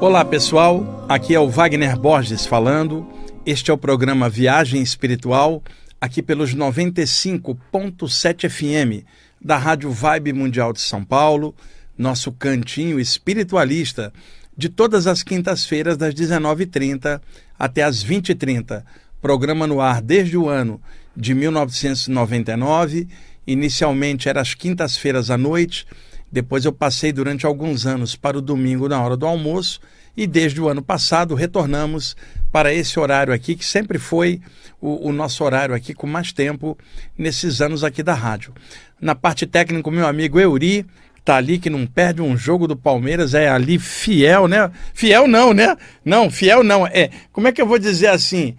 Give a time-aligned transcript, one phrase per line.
[0.00, 3.04] Olá pessoal, aqui é o Wagner Borges falando.
[3.44, 5.60] Este é o programa Viagem Espiritual,
[6.00, 9.04] aqui pelos 95.7 FM
[9.40, 11.52] da Rádio Vibe Mundial de São Paulo,
[11.98, 14.12] nosso cantinho espiritualista
[14.56, 17.20] de todas as quintas-feiras das 19h30
[17.58, 18.84] até as 20h30.
[19.20, 20.80] Programa no ar desde o ano
[21.16, 23.08] de 1999.
[23.44, 25.88] Inicialmente era às quintas-feiras à noite,
[26.30, 29.80] depois eu passei durante alguns anos para o domingo na hora do almoço
[30.16, 32.16] e desde o ano passado retornamos
[32.50, 34.40] para esse horário aqui, que sempre foi
[34.80, 36.76] o, o nosso horário aqui com mais tempo
[37.16, 38.52] nesses anos aqui da rádio.
[39.00, 40.84] Na parte técnica, meu amigo Euri,
[41.24, 44.70] tá ali que não perde um jogo do Palmeiras, é ali fiel, né?
[44.92, 45.76] Fiel não, né?
[46.04, 46.86] Não, fiel não.
[46.86, 48.56] É, como é que eu vou dizer assim?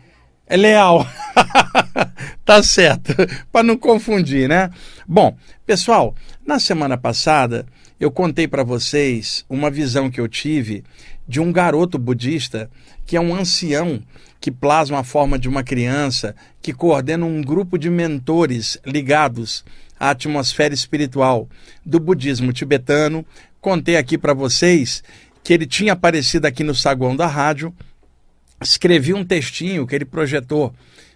[0.50, 1.08] É leal.
[2.44, 3.14] tá certo,
[3.52, 4.72] para não confundir, né?
[5.08, 7.68] Bom, pessoal, na semana passada
[8.00, 10.84] eu contei para vocês uma visão que eu tive
[11.28, 12.68] de um garoto budista
[13.06, 14.02] que é um ancião
[14.42, 19.64] que plasma a forma de uma criança, que coordena um grupo de mentores ligados
[20.00, 21.48] à atmosfera espiritual
[21.86, 23.26] do budismo tibetano.
[23.62, 25.04] Contei aqui para vocês
[25.44, 27.74] que ele tinha aparecido aqui no saguão da rádio,
[28.62, 30.74] escrevi um textinho que ele projetou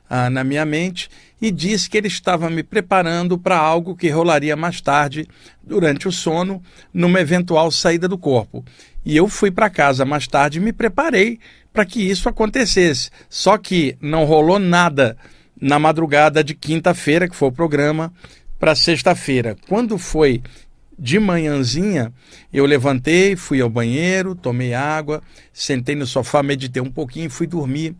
[0.10, 1.10] ah, na minha mente
[1.42, 5.28] e disse que ele estava me preparando para algo que rolaria mais tarde,
[5.62, 6.62] durante o sono,
[6.94, 8.64] numa eventual saída do corpo.
[9.06, 11.40] E eu fui para casa mais tarde e me preparei
[11.74, 13.10] para que isso acontecesse.
[13.30, 15.18] Só que não rolou nada
[15.60, 18.14] na madrugada de quinta-feira, que foi o programa,
[18.60, 19.58] para sexta-feira.
[19.68, 20.42] Quando foi
[20.98, 22.14] de manhãzinha,
[22.52, 27.48] eu levantei, fui ao banheiro, tomei água, sentei no sofá, meditei um pouquinho e fui
[27.48, 27.96] dormir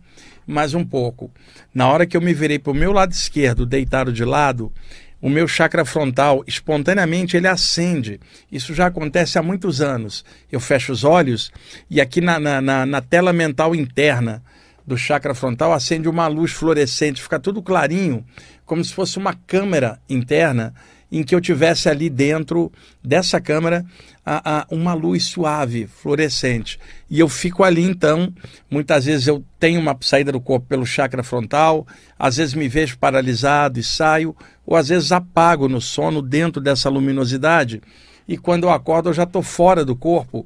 [0.46, 1.30] mais um pouco.
[1.74, 4.72] Na hora que eu me virei para o meu lado esquerdo, deitado de lado,
[5.20, 8.20] o meu chakra frontal, espontaneamente, ele acende.
[8.52, 10.24] Isso já acontece há muitos anos.
[10.52, 11.50] Eu fecho os olhos
[11.88, 14.42] e aqui na, na, na tela mental interna
[14.86, 18.22] do chakra frontal acende uma luz fluorescente, fica tudo clarinho,
[18.66, 20.74] como se fosse uma câmera interna
[21.18, 23.86] em que eu tivesse ali dentro dessa câmera
[24.26, 26.76] a, a, uma luz suave, fluorescente.
[27.08, 28.34] E eu fico ali então,
[28.68, 31.86] muitas vezes eu tenho uma saída do corpo pelo chakra frontal,
[32.18, 34.34] às vezes me vejo paralisado e saio,
[34.66, 37.80] ou às vezes apago no sono dentro dessa luminosidade.
[38.26, 40.44] E quando eu acordo, eu já estou fora do corpo,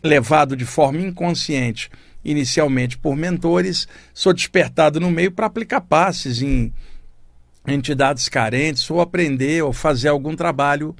[0.00, 1.90] levado de forma inconsciente,
[2.24, 6.72] inicialmente por mentores, sou despertado no meio para aplicar passes em
[7.66, 10.94] entidades carentes ou aprender ou fazer algum trabalho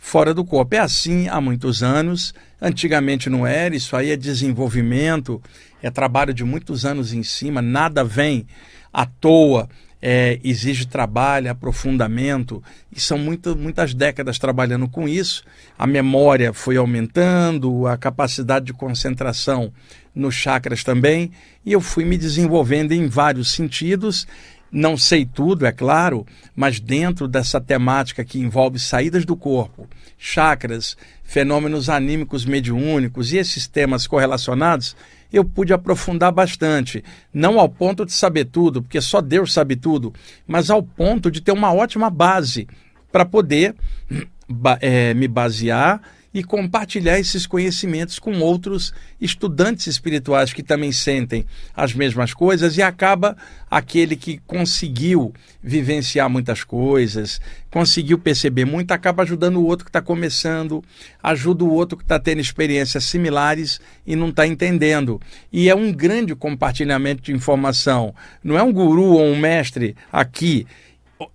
[0.00, 0.74] fora do corpo.
[0.74, 2.34] É assim há muitos anos.
[2.60, 5.40] Antigamente não era, isso aí é desenvolvimento,
[5.82, 8.46] é trabalho de muitos anos em cima, nada vem
[8.92, 9.68] à toa.
[10.02, 15.44] É, exige trabalho, aprofundamento, e são muito, muitas décadas trabalhando com isso.
[15.78, 19.70] A memória foi aumentando, a capacidade de concentração
[20.14, 21.30] nos chakras também,
[21.66, 24.26] e eu fui me desenvolvendo em vários sentidos
[24.70, 30.96] não sei tudo, é claro, mas dentro dessa temática que envolve saídas do corpo, chakras,
[31.24, 34.96] fenômenos anímicos mediúnicos e esses temas correlacionados,
[35.32, 37.04] eu pude aprofundar bastante.
[37.32, 40.12] Não ao ponto de saber tudo, porque só Deus sabe tudo,
[40.46, 42.68] mas ao ponto de ter uma ótima base
[43.10, 43.74] para poder
[44.80, 46.00] é, me basear
[46.32, 52.82] e compartilhar esses conhecimentos com outros estudantes espirituais que também sentem as mesmas coisas e
[52.82, 53.36] acaba
[53.68, 57.40] aquele que conseguiu vivenciar muitas coisas,
[57.70, 60.82] conseguiu perceber muito, acaba ajudando o outro que está começando,
[61.22, 65.20] ajuda o outro que está tendo experiências similares e não está entendendo.
[65.52, 68.14] E é um grande compartilhamento de informação.
[68.42, 70.66] Não é um guru ou um mestre aqui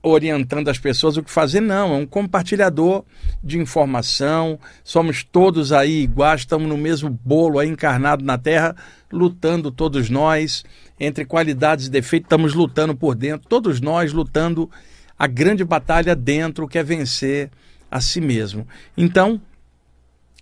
[0.02, 1.94] orientando as pessoas o que fazer, não.
[1.94, 3.04] É um compartilhador
[3.44, 4.60] de informação.
[4.84, 8.76] Somos todos aí iguais, estamos no mesmo bolo aí encarnado na Terra,
[9.12, 10.64] lutando todos nós.
[11.00, 14.70] Entre qualidades e defeitos, estamos lutando por dentro, todos nós lutando
[15.20, 17.52] a grande batalha dentro, que é vencer
[17.92, 18.68] a si mesmo.
[18.98, 19.42] Então,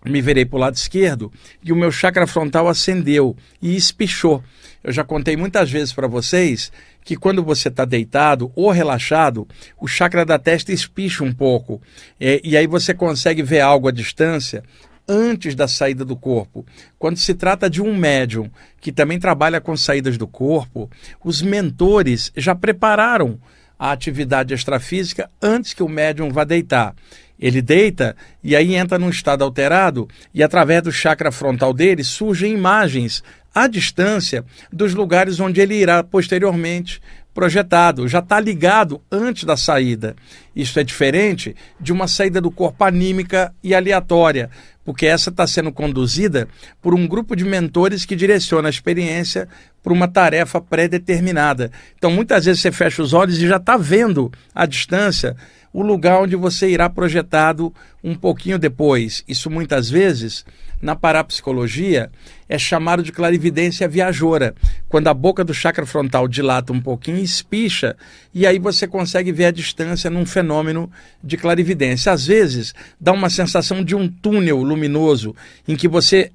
[0.05, 1.31] me virei para o lado esquerdo
[1.63, 4.44] e o meu chakra frontal acendeu e espichou.
[4.83, 6.71] Eu já contei muitas vezes para vocês
[7.03, 9.47] que quando você está deitado ou relaxado,
[9.79, 11.81] o chakra da testa espicha um pouco.
[12.19, 14.63] É, e aí você consegue ver algo à distância
[15.07, 16.65] antes da saída do corpo.
[16.97, 20.89] Quando se trata de um médium que também trabalha com saídas do corpo,
[21.23, 23.39] os mentores já prepararam
[23.83, 26.95] a atividade extrafísica antes que o médium vá deitar.
[27.38, 32.53] Ele deita e aí entra num estado alterado e através do chakra frontal dele surgem
[32.53, 33.21] imagens
[33.53, 37.01] à distância dos lugares onde ele irá posteriormente
[37.33, 40.15] projetado, já está ligado antes da saída.
[40.56, 44.50] Isso é diferente de uma saída do corpo anímica e aleatória,
[44.85, 46.47] porque essa está sendo conduzida
[46.81, 49.47] por um grupo de mentores que direciona a experiência
[49.81, 51.71] para uma tarefa pré-determinada.
[51.97, 55.36] Então, muitas vezes você fecha os olhos e já está vendo à distância
[55.74, 57.74] o lugar onde você irá projetado
[58.04, 59.24] um pouquinho depois.
[59.28, 60.46] Isso muitas vezes,
[60.80, 62.12] na parapsicologia,
[62.48, 64.54] é chamado de clarividência viajora,
[64.88, 67.96] quando a boca do chakra frontal dilata um pouquinho espicha,
[68.34, 70.92] e aí você consegue ver a distância num fenômeno
[71.24, 72.12] de clarividência.
[72.12, 75.36] Às vezes, dá uma sensação de um túnel luminoso
[75.68, 76.31] em que você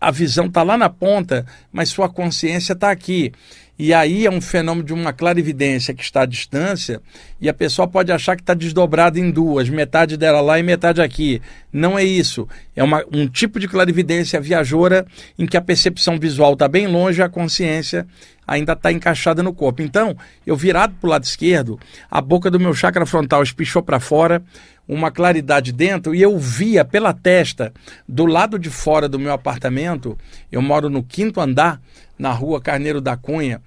[0.00, 3.32] a visão está lá na ponta, mas sua consciência está aqui.
[3.82, 7.00] E aí é um fenômeno de uma clarividência que está à distância
[7.40, 11.00] e a pessoa pode achar que está desdobrada em duas, metade dela lá e metade
[11.00, 11.40] aqui.
[11.72, 12.46] Não é isso.
[12.76, 15.06] É uma, um tipo de clarividência viajora
[15.38, 18.06] em que a percepção visual está bem longe e a consciência
[18.46, 19.80] ainda está encaixada no corpo.
[19.80, 20.14] Então,
[20.46, 21.80] eu virado para o lado esquerdo,
[22.10, 24.42] a boca do meu chakra frontal espichou para fora,
[24.86, 27.72] uma claridade dentro e eu via pela testa,
[28.06, 30.18] do lado de fora do meu apartamento,
[30.52, 31.80] eu moro no quinto andar,
[32.18, 33.62] na rua Carneiro da Cunha,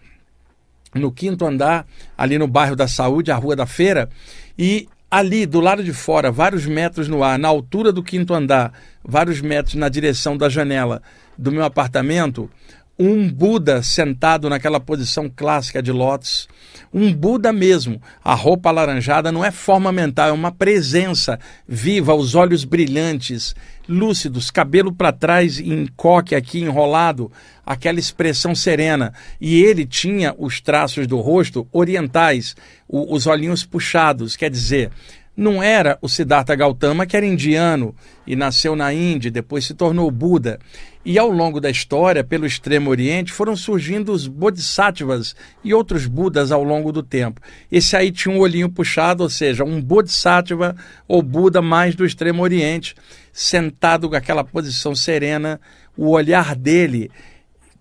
[0.94, 1.86] no quinto andar,
[2.18, 4.10] ali no bairro da Saúde, a Rua da Feira,
[4.57, 8.74] e ali do lado de fora, vários metros no ar, na altura do quinto andar,
[9.04, 11.01] vários metros na direção da janela
[11.38, 12.50] do meu apartamento,
[12.98, 16.48] um Buda sentado naquela posição clássica de lótus,
[16.94, 18.01] um Buda mesmo.
[18.24, 23.56] A roupa alaranjada não é forma mental, é uma presença viva, os olhos brilhantes,
[23.90, 27.31] lúcidos, cabelo para trás em coque aqui enrolado,
[27.66, 29.13] aquela expressão serena.
[29.42, 32.56] E ele tinha os traços do rosto orientais,
[32.88, 34.92] o, os olhinhos puxados, quer dizer,
[35.36, 37.95] não era o Siddhartha Gautama, que era indiano
[38.25, 40.60] e nasceu na Índia, depois se tornou Buda.
[41.06, 46.50] E ao longo da história, pelo Extremo Oriente, foram surgindo os Bodhisattvas e outros Budas
[46.50, 47.42] ao longo do tempo.
[47.70, 52.42] Esse aí tinha um olhinho puxado, ou seja, um Bodhisattva ou Buda mais do Extremo
[52.42, 52.96] Oriente,
[53.34, 55.60] sentado com aquela posição serena,
[55.98, 57.12] o olhar dele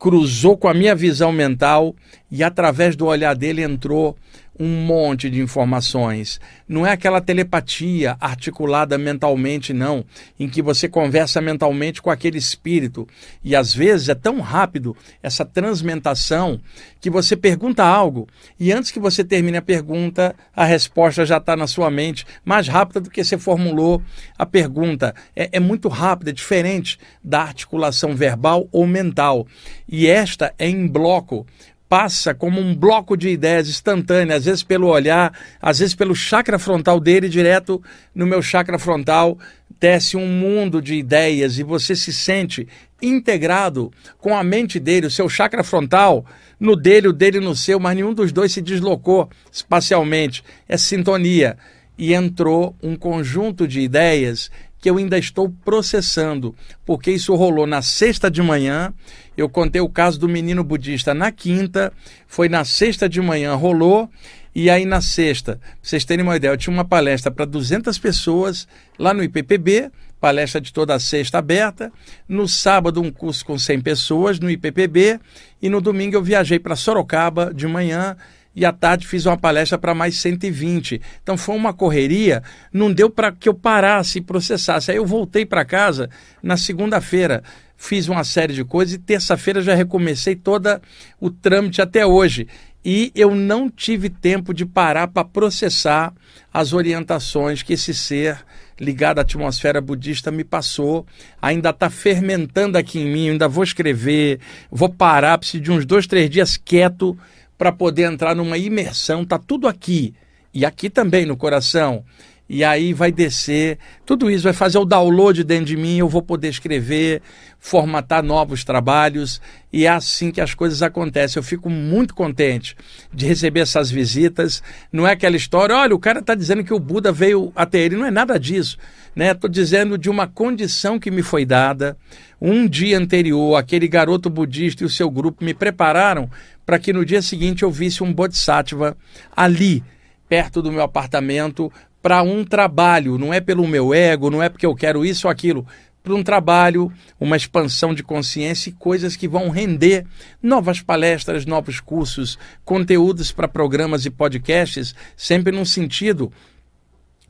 [0.00, 1.94] cruzou com a minha visão mental
[2.28, 4.16] e através do olhar dele entrou
[4.58, 6.40] um monte de informações.
[6.68, 10.04] Não é aquela telepatia articulada mentalmente, não,
[10.38, 13.06] em que você conversa mentalmente com aquele espírito.
[13.42, 16.60] E às vezes é tão rápido essa transmentação
[17.00, 18.28] que você pergunta algo
[18.58, 22.68] e antes que você termine a pergunta, a resposta já está na sua mente, mais
[22.68, 24.02] rápida do que você formulou
[24.38, 25.14] a pergunta.
[25.34, 29.46] É, é muito rápida, é diferente da articulação verbal ou mental.
[29.88, 31.46] E esta é em bloco
[31.92, 35.30] passa como um bloco de ideias instantâneo, às vezes pelo olhar,
[35.60, 37.82] às vezes pelo chakra frontal dele, direto
[38.14, 39.38] no meu chakra frontal,
[39.78, 42.66] desce um mundo de ideias e você se sente
[43.02, 46.24] integrado com a mente dele, o seu chakra frontal
[46.58, 50.42] no dele, o dele no seu, mas nenhum dos dois se deslocou espacialmente.
[50.66, 51.58] É sintonia.
[51.98, 54.50] E entrou um conjunto de ideias
[54.82, 58.92] que eu ainda estou processando, porque isso rolou na sexta de manhã.
[59.36, 61.92] Eu contei o caso do menino budista na quinta,
[62.26, 64.10] foi na sexta de manhã, rolou.
[64.52, 67.96] E aí na sexta, pra vocês terem uma ideia, eu tinha uma palestra para 200
[67.98, 68.66] pessoas
[68.98, 69.88] lá no IPPB,
[70.20, 71.92] palestra de toda a sexta aberta.
[72.28, 75.20] No sábado, um curso com 100 pessoas no IPPB.
[75.62, 78.16] E no domingo eu viajei para Sorocaba de manhã
[78.54, 81.00] e à tarde fiz uma palestra para mais 120.
[81.22, 84.90] Então foi uma correria, não deu para que eu parasse e processasse.
[84.90, 86.10] Aí eu voltei para casa
[86.42, 87.42] na segunda-feira,
[87.76, 90.80] fiz uma série de coisas e terça-feira já recomecei toda
[91.20, 92.46] o trâmite até hoje.
[92.84, 96.12] E eu não tive tempo de parar para processar
[96.52, 98.44] as orientações que esse ser
[98.78, 101.06] ligado à atmosfera budista me passou.
[101.40, 106.08] Ainda está fermentando aqui em mim, ainda vou escrever, vou parar, preciso de uns dois,
[106.08, 107.16] três dias quieto
[107.62, 110.14] para poder entrar numa imersão, tá tudo aqui
[110.52, 112.04] e aqui também no coração.
[112.48, 116.22] E aí vai descer, tudo isso vai fazer o download dentro de mim, eu vou
[116.22, 117.22] poder escrever,
[117.60, 119.40] formatar novos trabalhos,
[119.72, 121.38] e é assim que as coisas acontecem.
[121.38, 122.74] Eu fico muito contente
[123.14, 124.60] de receber essas visitas.
[124.92, 127.94] Não é aquela história, olha, o cara está dizendo que o Buda veio até ele,
[127.94, 128.76] não é nada disso.
[129.14, 129.54] Estou né?
[129.54, 131.96] dizendo de uma condição que me foi dada.
[132.40, 136.30] Um dia anterior, aquele garoto budista e o seu grupo me prepararam
[136.64, 138.96] para que no dia seguinte eu visse um Bodhisattva
[139.36, 139.84] ali,
[140.28, 143.18] perto do meu apartamento, para um trabalho.
[143.18, 145.66] Não é pelo meu ego, não é porque eu quero isso ou aquilo.
[146.02, 146.90] Para um trabalho,
[147.20, 150.04] uma expansão de consciência e coisas que vão render
[150.42, 156.32] novas palestras, novos cursos, conteúdos para programas e podcasts, sempre num sentido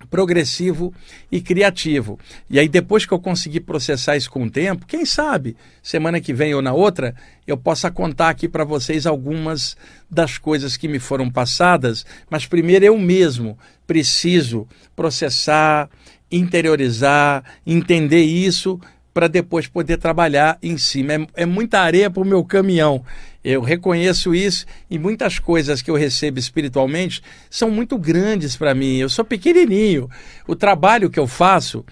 [0.09, 0.93] progressivo
[1.31, 2.19] e criativo.
[2.49, 6.33] E aí, depois que eu conseguir processar isso com o tempo, quem sabe, semana que
[6.33, 7.15] vem ou na outra,
[7.47, 9.77] eu possa contar aqui para vocês algumas
[10.11, 15.89] das coisas que me foram passadas, mas primeiro eu mesmo preciso processar,
[16.31, 18.81] interiorizar, entender isso
[19.13, 21.13] para depois poder trabalhar em cima.
[21.15, 23.05] É, é muita areia para o meu caminhão.
[23.45, 28.99] Eu reconheço isso e muitas coisas que eu recebo espiritualmente são muito grandes para mim.
[28.99, 30.09] Eu sou pequenininho.
[30.47, 31.85] O trabalho que eu faço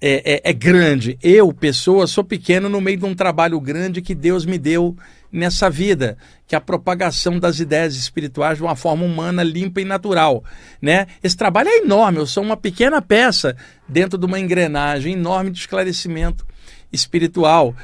[0.00, 1.18] é, é, é, grande.
[1.22, 4.96] Eu, pessoa, sou pequeno no meio de um trabalho grande que Deus me deu
[5.32, 9.84] nessa vida, que é a propagação das ideias espirituais de uma forma humana, limpa e
[9.84, 10.42] natural.
[10.82, 11.06] Né?
[11.22, 12.18] Esse trabalho é enorme.
[12.18, 13.56] Eu sou uma pequena peça
[13.88, 16.44] dentro de uma engrenagem enorme de esclarecimento
[16.92, 17.74] espiritual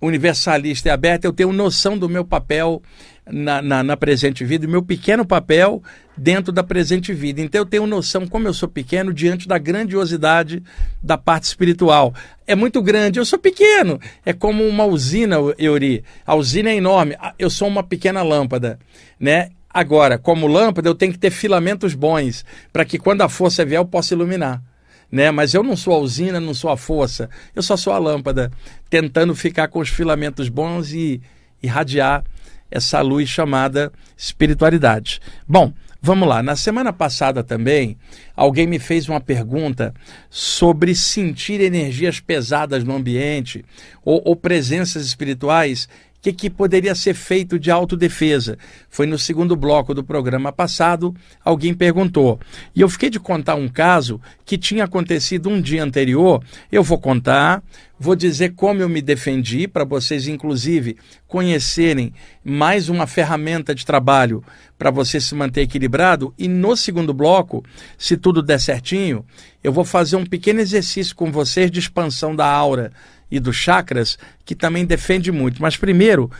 [0.00, 2.82] universalista e aberta, eu tenho noção do meu papel
[3.26, 5.82] na, na, na, presente vida, meu pequeno papel
[6.16, 7.40] dentro da presente vida.
[7.40, 10.62] Então eu tenho noção, como eu sou pequeno, diante da grandiosidade
[11.02, 12.14] da parte espiritual.
[12.46, 14.00] É muito grande, eu sou pequeno.
[14.24, 16.04] É como uma usina, Euri.
[16.24, 18.78] A usina é enorme, eu sou uma pequena lâmpada,
[19.18, 19.50] né?
[19.68, 23.78] Agora, como lâmpada, eu tenho que ter filamentos bons para que quando a força vier
[23.78, 24.62] eu possa iluminar
[25.10, 25.30] né?
[25.30, 28.50] Mas eu não sou a usina, não sou a força, eu só sou a lâmpada,
[28.90, 31.20] tentando ficar com os filamentos bons e
[31.62, 32.24] irradiar
[32.70, 35.20] essa luz chamada espiritualidade.
[35.46, 36.42] Bom, vamos lá.
[36.42, 37.96] Na semana passada também,
[38.36, 39.94] alguém me fez uma pergunta
[40.28, 43.64] sobre sentir energias pesadas no ambiente
[44.04, 45.88] ou, ou presenças espirituais
[46.18, 48.58] o que, que, poderia ser feito de autodefesa?
[48.90, 52.40] Foi no segundo bloco do programa passado, alguém perguntou.
[52.74, 56.42] E eu fiquei de contar um caso que tinha acontecido um dia anterior.
[56.72, 57.62] Eu vou contar,
[57.96, 60.96] vou dizer como eu me defendi, para vocês, inclusive,
[61.28, 62.12] conhecerem
[62.44, 64.42] mais uma ferramenta de trabalho
[64.76, 66.34] para você se manter equilibrado.
[66.36, 67.64] E no segundo bloco,
[67.96, 69.24] se tudo der certinho,
[69.62, 72.90] eu vou fazer um pequeno exercício com vocês de expansão da aura
[73.30, 75.60] e dos chakras, que também defende muito.
[75.60, 76.30] Mas primeiro,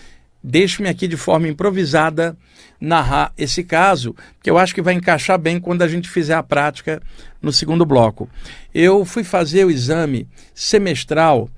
[0.42, 2.36] deixe-me aqui de forma improvisada
[2.80, 6.42] narrar esse caso, que eu acho que vai encaixar bem quando a gente fizer a
[6.42, 7.02] prática
[7.42, 8.28] no segundo bloco.
[8.74, 11.50] Eu fui fazer o exame semestral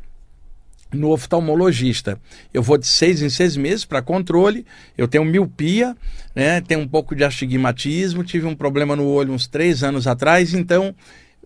[0.93, 2.19] no oftalmologista.
[2.53, 4.67] Eu vou de seis em seis meses para controle.
[4.99, 5.97] Eu tenho miopia,
[6.35, 6.61] né?
[6.61, 10.95] tenho um pouco de astigmatismo, tive um problema no olho uns três anos atrás, então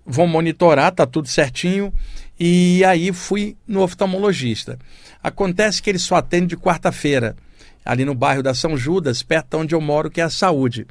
[0.06, 1.92] vão monitorar, tá tudo certinho.
[2.38, 4.78] E aí fui no oftalmologista.
[5.22, 7.36] Acontece que ele só atende de quarta-feira,
[7.84, 10.86] ali no bairro da São Judas, perto onde eu moro, que é a saúde.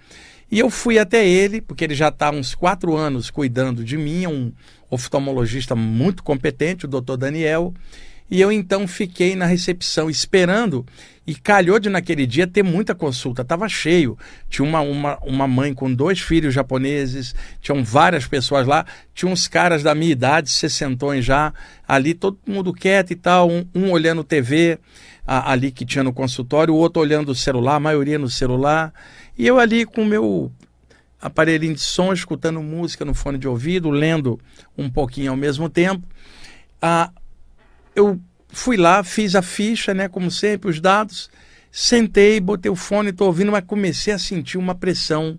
[0.50, 3.98] E eu fui até ele, porque ele já está há uns quatro anos cuidando de
[3.98, 4.52] mim, é um
[4.90, 7.74] oftalmologista muito competente, o doutor Daniel.
[8.34, 10.84] E eu então fiquei na recepção esperando.
[11.26, 14.18] E calhou de naquele dia ter muita consulta, estava cheio.
[14.50, 19.48] Tinha uma, uma, uma mãe com dois filhos japoneses, tinham várias pessoas lá, tinha uns
[19.48, 21.54] caras da minha idade, sessentões já,
[21.88, 24.80] ali todo mundo quieto e tal, um, um olhando TV
[25.28, 28.92] a, ali que tinha no consultório, o outro olhando o celular, a maioria no celular,
[29.38, 30.52] e eu ali com o meu
[31.22, 34.40] aparelhinho de som, escutando música no fone de ouvido, lendo
[34.76, 36.08] um pouquinho ao mesmo tempo.
[36.82, 37.12] Ah,
[37.96, 38.20] eu
[38.50, 41.30] fui lá, fiz a ficha, né, como sempre, os dados,
[41.72, 45.38] sentei, botei o fone, estou ouvindo, mas comecei a sentir uma pressão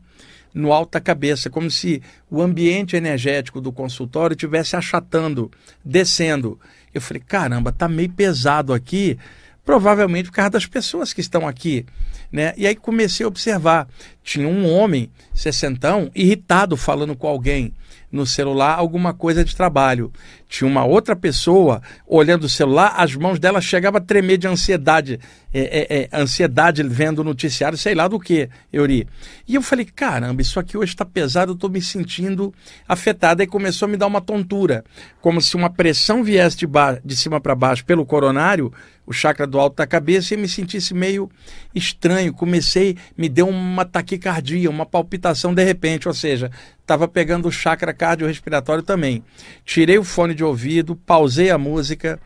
[0.53, 5.51] no alto da cabeça, como se o ambiente energético do consultório estivesse achatando,
[5.85, 6.59] descendo.
[6.93, 9.19] Eu falei, caramba, tá meio pesado aqui,
[9.65, 11.85] provavelmente por causa das pessoas que estão aqui.
[12.31, 12.55] Né?
[12.57, 13.89] E aí comecei a observar.
[14.23, 17.73] Tinha um homem, sessentão, irritado, falando com alguém
[18.13, 20.13] no celular alguma coisa de trabalho.
[20.55, 25.19] Tinha uma outra pessoa olhando o celular, as mãos dela chegavam a tremer de ansiedade,
[25.53, 29.05] é, é, é, ansiedade vendo o noticiário, sei lá do que, Euri.
[29.49, 32.55] E eu falei, caramba, isso aqui hoje está pesado, eu estou me sentindo
[32.89, 33.43] afetada.
[33.43, 34.85] E começou a me dar uma tontura,
[35.21, 36.69] como se uma pressão viesse de,
[37.05, 38.73] de cima para baixo pelo coronário,
[39.07, 41.29] o chakra do alto da cabeça, e me sentisse meio
[41.75, 42.33] estranho.
[42.33, 47.93] Comecei, me deu uma taquicardia, uma palpitação de repente, ou seja, estava pegando o chakra
[47.93, 49.25] cardiorrespiratório também.
[49.65, 52.21] Tirei o fone de ouvido, pausei a música,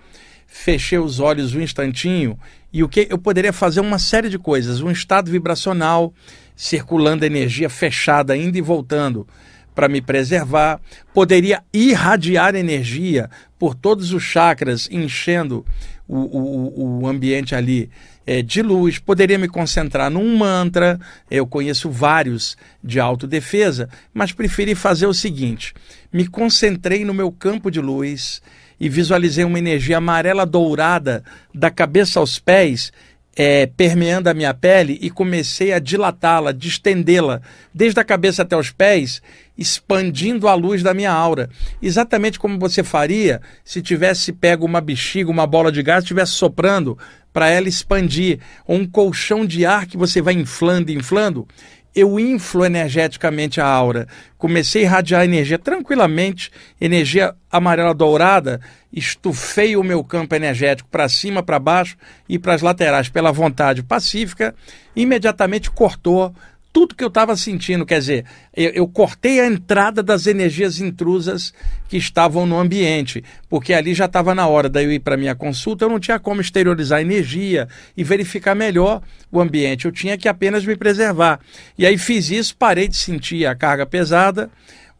[0.47, 2.39] fechei os olhos um instantinho
[2.73, 6.13] e o que eu poderia fazer uma série de coisas, um estado vibracional
[6.57, 9.27] circulando energia fechada indo e voltando
[9.75, 10.81] para me preservar,
[11.15, 15.65] poderia irradiar energia por todos os chakras, enchendo
[16.09, 17.89] o, o, o ambiente ali
[18.29, 24.75] é, de luz, poderia me concentrar num mantra, eu conheço vários de autodefesa, mas preferi
[24.75, 25.73] fazer o seguinte:
[26.13, 28.43] me concentrei no meu campo de luz
[28.79, 32.93] e visualizei uma energia amarela dourada da cabeça aos pés
[33.35, 37.41] é, permeando a minha pele e comecei a dilatá-la, distendê-la,
[37.73, 39.23] desde a cabeça até os pés,
[39.59, 41.50] expandindo a luz da minha aura.
[41.83, 46.97] Exatamente como você faria se tivesse pego uma bexiga, uma bola de gás, estivesse soprando
[47.33, 51.47] para ela expandir, ou um colchão de ar que você vai inflando, inflando
[51.95, 54.07] eu inflo energeticamente a aura.
[54.37, 56.50] Comecei a irradiar energia tranquilamente,
[56.81, 58.61] energia amarela dourada,
[58.93, 61.97] estufei o meu campo energético para cima, para baixo
[62.29, 64.55] e para as laterais pela vontade pacífica,
[64.95, 66.33] imediatamente cortou
[66.73, 67.87] tudo que eu estava sentindo.
[67.87, 71.53] Quer dizer, eu, eu, cortei a entrada das energias intrusas
[71.89, 75.35] que estavam no ambiente, porque ali já estava na hora de eu ir para minha
[75.35, 80.29] consulta, eu não tinha como exteriorizar energia e verificar melhor o ambiente, eu tinha que
[80.29, 81.41] apenas me preservar.
[81.77, 84.51] E aí fiz isso, parei de sentir a carga pesada.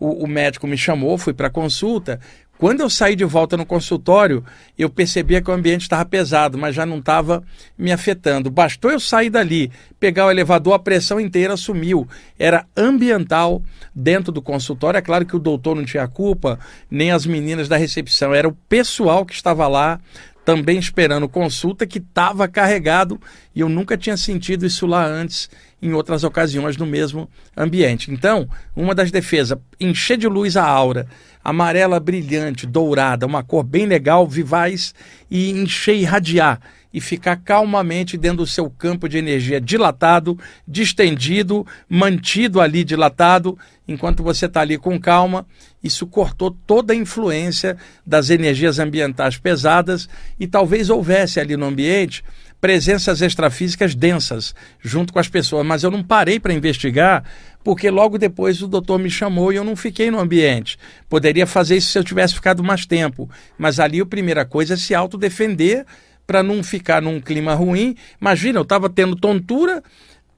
[0.01, 2.21] O, o médico me chamou, fui para consulta,
[2.59, 4.45] quando eu saí de volta no consultório,
[4.77, 7.45] eu percebia que o ambiente estava pesado, mas já não estava
[7.79, 8.51] me afetando.
[8.51, 12.07] Bastou eu sair dali, pegar o elevador, a pressão inteira sumiu.
[12.37, 13.63] Era ambiental
[13.95, 14.99] dentro do consultório.
[14.99, 16.59] É claro que o doutor não tinha culpa,
[16.91, 18.35] nem as meninas da recepção.
[18.35, 20.01] Era o pessoal que estava lá
[20.45, 23.21] também esperando consulta que estava carregado
[23.55, 25.51] e eu nunca tinha sentido isso lá antes
[25.81, 28.11] em outras ocasiões no mesmo ambiente.
[28.11, 31.07] Então, uma das defesas, encher de luz a aura,
[31.43, 34.95] amarela brilhante, dourada, uma cor bem legal, vivaz
[35.31, 36.61] e encher e irradiar
[36.93, 44.23] e ficar calmamente dentro do seu campo de energia dilatado, distendido, mantido ali dilatado, enquanto
[44.23, 45.47] você está ali com calma.
[45.83, 50.09] Isso cortou toda a influência das energias ambientais pesadas
[50.41, 52.25] e talvez houvesse ali no ambiente
[52.61, 57.25] presenças extrafísicas densas junto com as pessoas, mas eu não parei para investigar
[57.63, 60.79] porque logo depois o doutor me chamou e eu não fiquei no ambiente.
[61.09, 64.77] Poderia fazer isso se eu tivesse ficado mais tempo, mas ali a primeira coisa é
[64.77, 65.85] se autodefender
[66.27, 67.95] para não ficar num clima ruim.
[68.21, 69.83] Imagina, eu estava tendo tontura,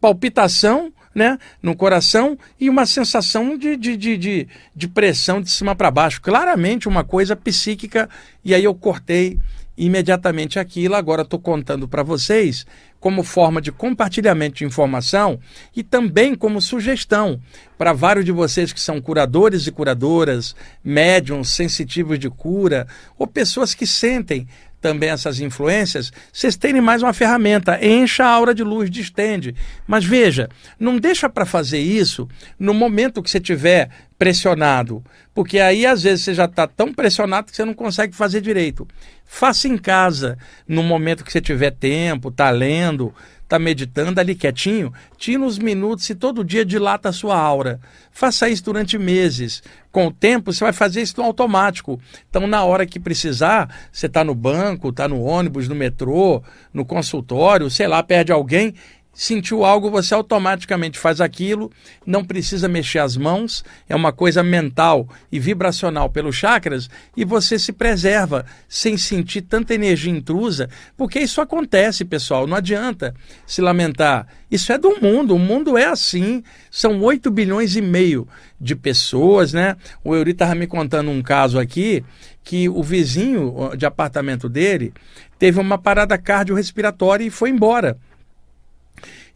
[0.00, 5.74] palpitação, né, no coração e uma sensação de, de, de, de, de pressão de cima
[5.74, 6.20] para baixo.
[6.20, 8.08] Claramente uma coisa psíquica.
[8.44, 9.38] E aí eu cortei
[9.76, 10.94] imediatamente aquilo.
[10.94, 12.66] Agora estou contando para vocês
[12.98, 15.40] como forma de compartilhamento de informação
[15.74, 17.40] e também como sugestão
[17.78, 22.86] para vários de vocês que são curadores e curadoras, médiums sensitivos de cura
[23.18, 24.46] ou pessoas que sentem
[24.80, 29.54] também essas influências, vocês terem mais uma ferramenta, encha a aura de luz, distende.
[29.86, 32.28] Mas veja, não deixa para fazer isso
[32.58, 35.02] no momento que você tiver pressionado,
[35.34, 38.86] porque aí às vezes você já está tão pressionado que você não consegue fazer direito.
[39.24, 43.14] Faça em casa, no momento que você tiver tempo, está lendo,
[43.50, 47.80] está meditando ali quietinho, tira uns minutos e todo dia dilata a sua aura.
[48.12, 49.60] Faça isso durante meses.
[49.90, 52.00] Com o tempo, você vai fazer isso no automático.
[52.28, 56.40] Então, na hora que precisar, você está no banco, está no ônibus, no metrô,
[56.72, 58.72] no consultório, sei lá, perde alguém,
[59.12, 61.70] sentiu algo, você automaticamente faz aquilo,
[62.06, 67.58] não precisa mexer as mãos, é uma coisa mental e vibracional pelos chakras e você
[67.58, 73.14] se preserva sem sentir tanta energia intrusa, porque isso acontece, pessoal, não adianta
[73.46, 74.26] se lamentar.
[74.50, 76.42] Isso é do mundo, o mundo é assim.
[76.70, 78.26] São 8 bilhões e meio
[78.60, 79.76] de pessoas, né?
[80.02, 82.04] O Euri estava me contando um caso aqui
[82.42, 84.92] que o vizinho de apartamento dele
[85.38, 87.96] teve uma parada cardiorrespiratória e foi embora.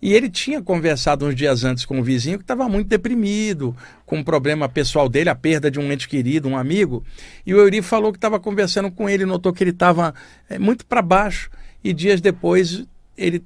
[0.05, 4.19] E ele tinha conversado uns dias antes com o vizinho que estava muito deprimido, com
[4.19, 7.03] um problema pessoal dele, a perda de um ente querido, um amigo.
[7.47, 10.14] E o Euri falou que estava conversando com ele, notou que ele estava
[10.47, 11.49] é, muito para baixo.
[11.83, 12.85] E dias depois
[13.17, 13.43] ele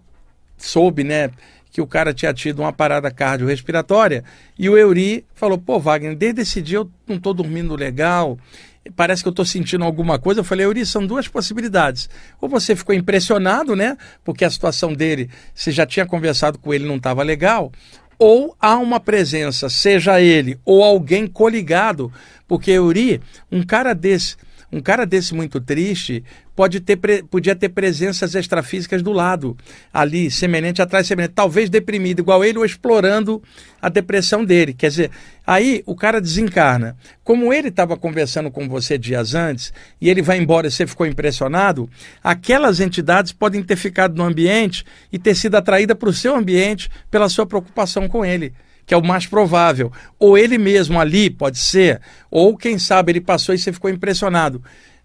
[0.56, 1.30] soube, né?
[1.70, 4.24] que o cara tinha tido uma parada cardiorrespiratória.
[4.58, 8.36] E o Euri falou: pô, Wagner, desde esse dia eu não estou dormindo legal,
[8.94, 10.40] parece que eu estou sentindo alguma coisa.
[10.40, 12.08] Eu falei, Euri, são duas possibilidades.
[12.40, 13.96] Ou você ficou impressionado, né?
[14.24, 17.72] Porque a situação dele, você já tinha conversado com ele, não estava legal.
[18.18, 22.12] Ou há uma presença, seja ele ou alguém coligado.
[22.46, 23.20] Porque Euri,
[23.50, 24.36] um cara desse,
[24.70, 26.22] um cara desse muito triste,
[26.54, 26.98] pode ter,
[27.30, 29.56] podia ter presenças extrafísicas do lado,
[29.92, 33.42] ali, semelhante atrás, semelhante, talvez deprimido, igual ele, ou explorando
[33.80, 34.74] a depressão dele.
[34.74, 35.10] Quer dizer,
[35.46, 36.96] aí o cara desencarna.
[37.24, 41.06] Como ele estava conversando com você dias antes, e ele vai embora e você ficou
[41.06, 41.88] impressionado,
[42.22, 46.90] aquelas entidades podem ter ficado no ambiente e ter sido atraída para o seu ambiente
[47.10, 48.52] pela sua preocupação com ele
[48.88, 49.92] que é o mais provável.
[50.18, 54.62] Ou ele mesmo ali, pode ser, ou quem sabe ele passou e você ficou impressionado.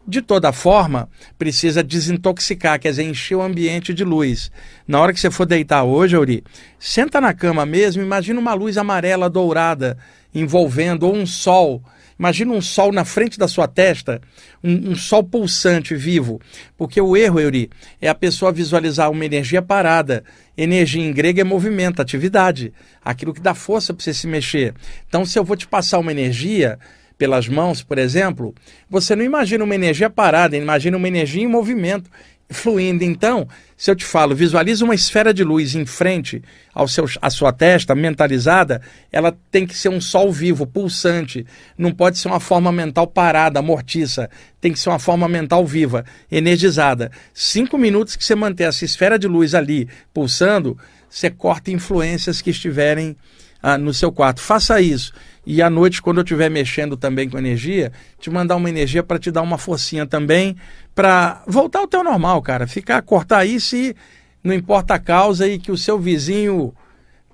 [0.07, 4.51] De toda forma, precisa desintoxicar, quer dizer, encher o ambiente de luz.
[4.87, 6.43] Na hora que você for deitar hoje, Auri,
[6.79, 9.97] senta na cama mesmo, imagina uma luz amarela dourada
[10.33, 11.83] envolvendo, ou um sol
[12.17, 14.21] Imagina um sol na frente da sua testa,
[14.63, 16.39] um, um, sol pulsante, vivo.
[16.77, 17.69] Porque o erro, Euri,
[18.01, 20.23] é a pessoa visualizar uma energia parada.
[20.57, 22.73] Energia em grego é movimento, atividade.
[23.03, 24.73] Aquilo que dá força para você se mexer.
[25.07, 26.77] Então, se eu vou te passar uma energia
[27.17, 28.53] pelas mãos, por exemplo,
[28.89, 32.09] você não imagina uma energia parada, imagina uma energia em movimento
[32.53, 33.03] fluindo.
[33.03, 36.41] Então, se eu te falo, visualiza uma esfera de luz em frente
[36.73, 41.45] ao seu, à sua testa, mentalizada, ela tem que ser um sol vivo, pulsante.
[41.77, 44.29] Não pode ser uma forma mental parada, mortiça.
[44.61, 47.11] Tem que ser uma forma mental viva, energizada.
[47.33, 50.77] Cinco minutos que você manter essa esfera de luz ali pulsando,
[51.09, 53.17] você corta influências que estiverem
[53.63, 54.41] ah, no seu quarto.
[54.41, 55.13] Faça isso.
[55.45, 59.17] E à noite, quando eu estiver mexendo também com energia, te mandar uma energia para
[59.17, 60.57] te dar uma forcinha também,
[60.93, 62.67] para voltar ao teu normal, cara.
[62.67, 63.95] Ficar, cortar isso e
[64.43, 66.73] não importa a causa e que o seu vizinho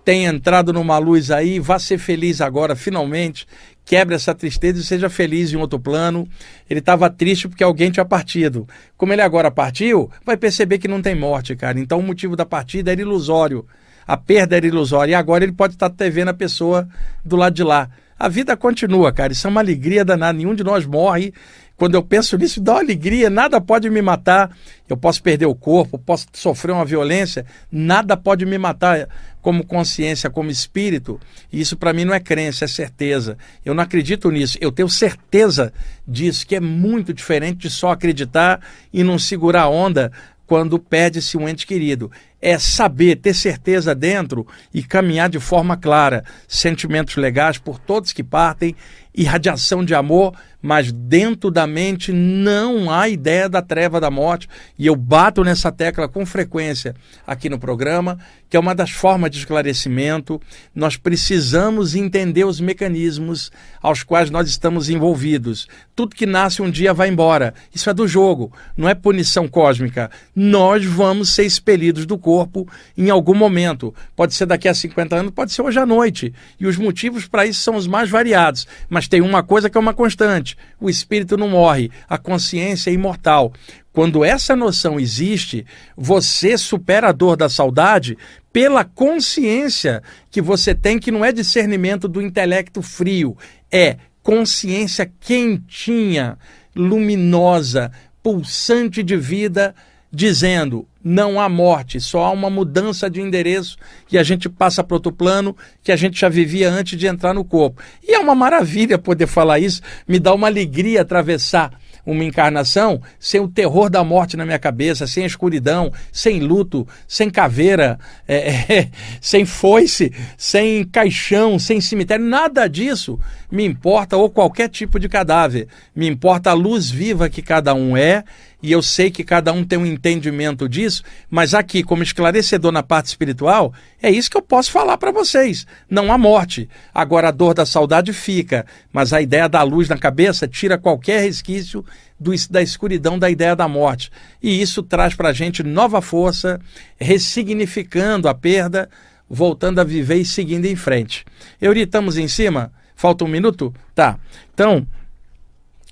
[0.06, 3.48] tenha entrado numa luz aí, vá ser feliz agora, finalmente.
[3.84, 6.28] Quebre essa tristeza e seja feliz em outro plano.
[6.70, 8.68] Ele estava triste porque alguém tinha partido.
[8.96, 11.80] Como ele agora partiu, vai perceber que não tem morte, cara.
[11.80, 13.66] Então o motivo da partida era ilusório
[14.10, 15.12] a perda era ilusória.
[15.12, 16.90] E agora ele pode estar vendo a pessoa
[17.24, 17.92] do lado de lá.
[18.18, 19.34] A vida continua, cara.
[19.34, 20.36] Isso é uma alegria danada.
[20.36, 21.32] Nenhum de nós morre.
[21.78, 23.30] Quando eu penso nisso, dá uma alegria.
[23.30, 24.50] Nada pode me matar.
[24.90, 27.46] Eu posso perder o corpo, posso sofrer uma violência.
[27.72, 29.08] Nada pode me matar
[29.44, 31.20] como consciência, como espírito.
[31.54, 33.38] E isso para mim não é crença, é certeza.
[33.64, 34.58] Eu não acredito nisso.
[34.60, 35.72] Eu tenho certeza
[36.08, 38.60] disso, que é muito diferente de só acreditar
[38.92, 40.12] e não segurar a onda
[40.50, 42.12] quando perde-se um ente querido.
[42.42, 46.26] É saber, ter certeza dentro e caminhar de forma clara.
[46.48, 48.76] Sentimentos legais por todos que partem,
[49.14, 54.48] irradiação de amor, mas dentro da mente não há ideia da treva da morte.
[54.78, 56.96] E eu bato nessa tecla com frequência
[57.26, 58.18] aqui no programa,
[58.50, 60.42] que é uma das formas de esclarecimento.
[60.76, 65.68] Nós precisamos entender os mecanismos aos quais nós estamos envolvidos.
[65.96, 67.54] Tudo que nasce um dia vai embora.
[67.74, 70.10] Isso é do jogo, não é punição cósmica.
[70.36, 72.68] Nós vamos ser expelidos do corpo
[72.98, 73.94] em algum momento.
[74.16, 76.34] Pode ser daqui a 50 anos, pode ser hoje à noite.
[76.60, 78.68] E os motivos para isso são os mais variados.
[78.90, 80.49] Mas tem uma coisa que é uma constante:
[80.80, 83.54] o espírito não morre, a consciência é imortal.
[83.92, 85.66] Quando essa noção existe,
[85.98, 88.18] você supera a dor da saudade
[88.54, 93.38] pela consciência que você tem, que não é discernimento do intelecto frio,
[93.72, 96.38] é consciência quentinha,
[96.76, 99.74] luminosa, pulsante de vida,
[100.12, 103.78] dizendo: não há morte, só há uma mudança de endereço
[104.12, 107.34] e a gente passa para outro plano que a gente já vivia antes de entrar
[107.34, 107.82] no corpo.
[108.06, 111.72] E é uma maravilha poder falar isso, me dá uma alegria atravessar
[112.06, 116.88] uma encarnação sem o terror da morte na minha cabeça, sem a escuridão, sem luto,
[117.08, 118.90] sem caveira, é, é,
[119.22, 123.20] sem foice, sem caixão, sem cemitério, nada disso
[123.52, 125.68] me importa ou qualquer tipo de cadáver.
[125.96, 128.24] Me importa a luz viva que cada um é
[128.62, 132.84] e eu sei que cada um tem um entendimento disso, mas aqui, como esclarecedor na
[132.84, 135.66] parte espiritual, é isso que eu posso falar para vocês.
[135.90, 136.70] Não há morte.
[136.94, 141.22] Agora a dor da saudade fica, mas a ideia da luz na cabeça tira qualquer
[141.22, 141.86] resquício
[142.20, 144.12] do, da escuridão da ideia da morte.
[144.44, 146.60] E isso traz para a gente nova força,
[147.00, 148.90] ressignificando a perda,
[149.30, 151.24] voltando a viver e seguindo em frente.
[151.62, 152.74] Euri, estamos em cima?
[152.94, 153.74] Falta um minuto?
[153.96, 154.20] Tá.
[154.54, 154.86] Então,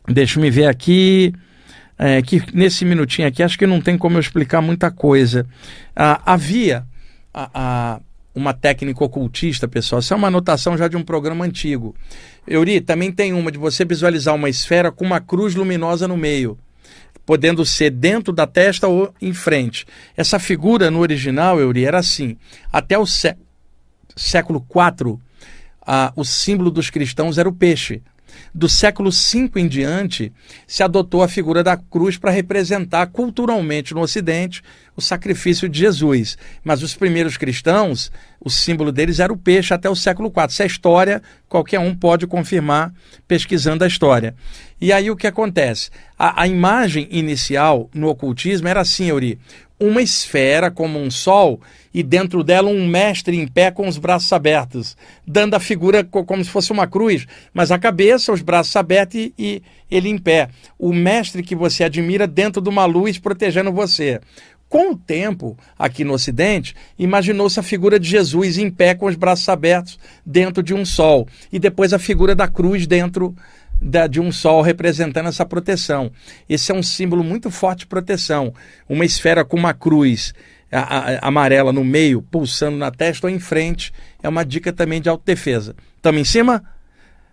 [0.05, 1.33] deixa me ver aqui
[1.97, 5.47] é, que nesse minutinho aqui acho que não tem como eu explicar muita coisa.
[5.95, 6.85] Ah, havia
[7.33, 7.99] a, a,
[8.35, 9.99] uma técnica ocultista, pessoal.
[9.99, 11.95] Isso é uma anotação já de um programa antigo.
[12.47, 16.57] Euri, também tem uma de você visualizar uma esfera com uma cruz luminosa no meio,
[17.25, 19.85] podendo ser dentro da testa ou em frente.
[20.15, 22.37] Essa figura no original, Euri, era assim.
[22.71, 23.35] Até o sé
[24.15, 25.19] século IV,
[25.85, 28.01] ah, o símbolo dos cristãos era o peixe
[28.53, 30.31] do século V em diante,
[30.65, 34.61] se adotou a figura da cruz para representar culturalmente no Ocidente
[34.95, 36.37] o sacrifício de Jesus.
[36.63, 38.11] Mas os primeiros cristãos,
[38.43, 40.43] o símbolo deles era o peixe até o século IV.
[40.45, 42.91] Essa é história, qualquer um pode confirmar
[43.27, 44.35] pesquisando a história.
[44.79, 45.89] E aí o que acontece?
[46.17, 49.39] A, a imagem inicial no ocultismo era assim, Euri
[49.79, 51.59] uma esfera como um sol
[51.93, 56.43] e dentro dela um mestre em pé com os braços abertos, dando a figura como
[56.43, 60.49] se fosse uma cruz, mas a cabeça, os braços abertos e, e ele em pé.
[60.77, 64.19] O mestre que você admira dentro de uma luz protegendo você.
[64.69, 69.15] Com o tempo, aqui no Ocidente, imaginou-se a figura de Jesus em pé com os
[69.15, 73.33] braços abertos dentro de um sol, e depois a figura da cruz dentro
[73.81, 76.11] da, de um sol representando essa proteção.
[76.49, 78.53] Esse é um símbolo muito forte de proteção.
[78.87, 80.33] Uma esfera com uma cruz
[80.71, 85.01] a, a, amarela no meio, pulsando na testa ou em frente, é uma dica também
[85.01, 85.75] de autodefesa.
[85.95, 86.63] Estamos em cima?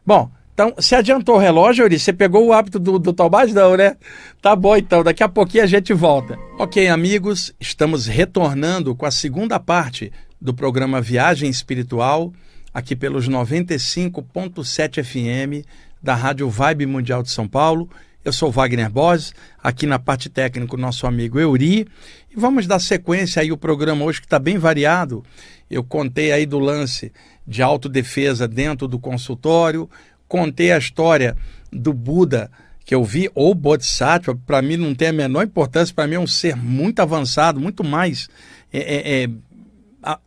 [0.07, 1.99] Bom, Então, se adiantou o relógio, Euri?
[1.99, 3.53] Você pegou o hábito do, do Talbás?
[3.53, 3.97] Não, né?
[4.41, 5.03] Tá bom, então.
[5.03, 6.39] Daqui a pouquinho a gente volta.
[6.59, 12.33] Ok, amigos, estamos retornando com a segunda parte do programa Viagem Espiritual,
[12.73, 15.67] aqui pelos 95.7 FM
[16.05, 17.89] da Rádio Vibe Mundial de São Paulo.
[18.23, 21.89] Eu sou Wagner Borges, aqui na parte técnica, nosso amigo Euri.
[22.31, 25.25] E vamos dar sequência aí o programa hoje que está bem variado.
[25.71, 27.11] Eu contei aí do lance
[27.47, 29.89] de autodefesa dentro do consultório,
[30.29, 31.35] contei a história
[31.73, 32.51] do Buda
[32.85, 36.21] que eu vi, ou Bodhisattva, para mim não tem a menor importância, para mim é
[36.21, 38.29] um ser muito avançado, muito mais
[38.71, 39.31] é, é, é,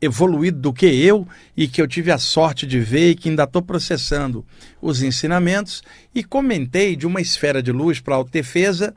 [0.02, 3.44] evoluído do que eu e que eu tive a sorte de ver e que ainda
[3.44, 4.46] estou processando
[4.82, 5.84] os ensinamentos.
[6.14, 8.94] E comentei de uma esfera de luz para autodefesa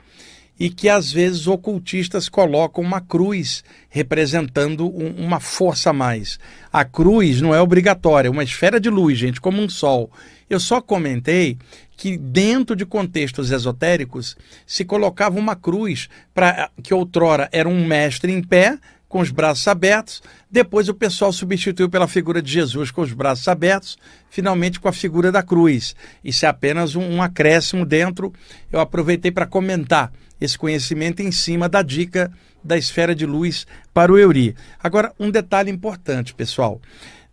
[0.59, 6.37] e que às vezes ocultistas colocam uma cruz representando um, uma força a mais.
[6.71, 10.11] A cruz não é obrigatória, é uma esfera de luz, gente, como um sol.
[10.47, 11.57] Eu só comentei
[11.97, 18.31] que dentro de contextos esotéricos se colocava uma cruz para que outrora era um mestre
[18.31, 18.77] em pé
[19.11, 23.45] com os braços abertos, depois o pessoal substituiu pela figura de Jesus com os braços
[23.45, 23.97] abertos,
[24.29, 25.93] finalmente com a figura da cruz.
[26.23, 28.31] Isso é apenas um, um acréscimo dentro.
[28.71, 32.31] Eu aproveitei para comentar esse conhecimento em cima da dica
[32.63, 34.55] da esfera de luz para o Euri.
[34.81, 36.79] Agora, um detalhe importante, pessoal.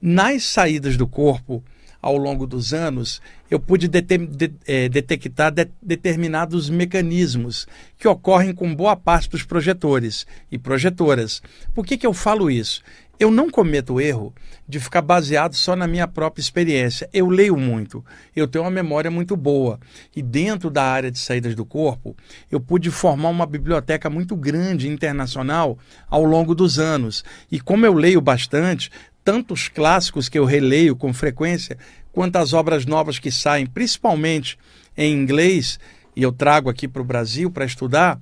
[0.03, 1.63] Nas saídas do corpo,
[2.01, 4.05] ao longo dos anos, eu pude de,
[4.67, 7.67] é, detectar de, determinados mecanismos
[7.99, 11.43] que ocorrem com boa parte dos projetores e projetoras.
[11.75, 12.83] Por que, que eu falo isso?
[13.19, 14.33] Eu não cometo o erro
[14.69, 17.11] de ficar baseado só na minha própria experiência.
[17.13, 18.05] Eu leio muito,
[18.35, 19.81] eu tenho uma memória muito boa.
[20.15, 22.17] E dentro da área de saídas do corpo,
[22.49, 25.77] eu pude formar uma biblioteca muito grande internacional
[26.09, 27.25] ao longo dos anos.
[27.51, 28.89] E como eu leio bastante,
[29.25, 31.77] tanto os clássicos que eu releio com frequência,
[32.13, 34.57] quanto as obras novas que saem, principalmente
[34.97, 35.81] em inglês,
[36.15, 38.19] e eu trago aqui para o Brasil para estudar,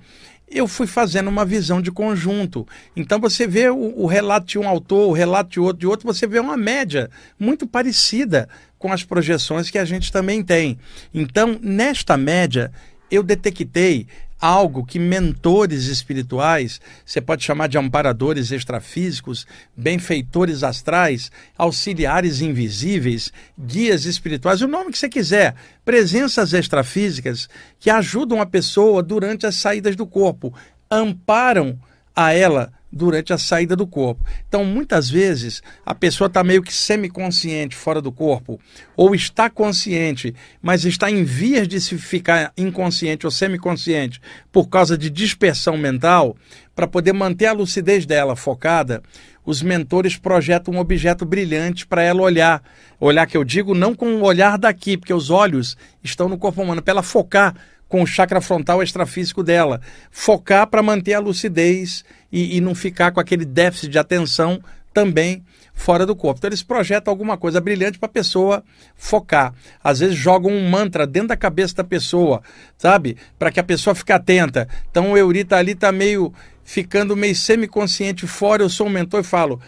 [0.49, 2.67] eu fui fazendo uma visão de conjunto.
[2.95, 6.07] Então você vê o, o, relato de um autor, o relato de outro, de outro,
[6.07, 10.79] você vê uma média muito parecida com as projeções que a gente também tem.
[11.13, 12.71] Então, nesta média,
[13.11, 14.07] eu detectei
[14.41, 19.47] algo que mentores espirituais, você pode chamar de amparadores extrafísicos,
[19.77, 28.41] benfeitores astrais, auxiliares invisíveis, guias espirituais, o nome que você quiser, presenças extrafísicas que ajudam
[28.41, 30.53] a pessoa durante as saídas do corpo,
[30.91, 31.79] amparam
[32.17, 34.25] a ela durante a saída do corpo.
[34.49, 38.59] Então, muitas vezes, a pessoa está meio que semiconsciente fora do corpo,
[38.97, 44.97] ou está consciente, mas está em vias de se ficar inconsciente ou semiconsciente por causa
[44.97, 46.37] de dispersão mental,
[46.75, 49.03] para poder manter a lucidez dela focada,
[49.45, 52.63] os mentores projetam um objeto brilhante para ela olhar.
[52.99, 56.63] Olhar que eu digo não com o olhar daqui, porque os olhos estão no corpo
[56.63, 57.55] humano, para ela focar
[57.89, 59.81] com o chakra frontal extrafísico dela.
[60.11, 64.61] Focar para manter a lucidez e, e não ficar com aquele déficit de atenção
[64.93, 65.45] também
[65.75, 66.39] fora do corpo.
[66.39, 68.65] Então eles projetam alguma coisa brilhante para a pessoa
[68.97, 69.53] focar.
[69.85, 72.43] Às vezes jogam um mantra dentro da cabeça da pessoa,
[72.79, 73.17] sabe?
[73.39, 74.67] Para que a pessoa fique atenta.
[74.91, 76.33] Então o Euri ali, tá meio
[76.65, 78.63] ficando meio semiconsciente fora.
[78.63, 79.61] Eu sou um mentor e falo: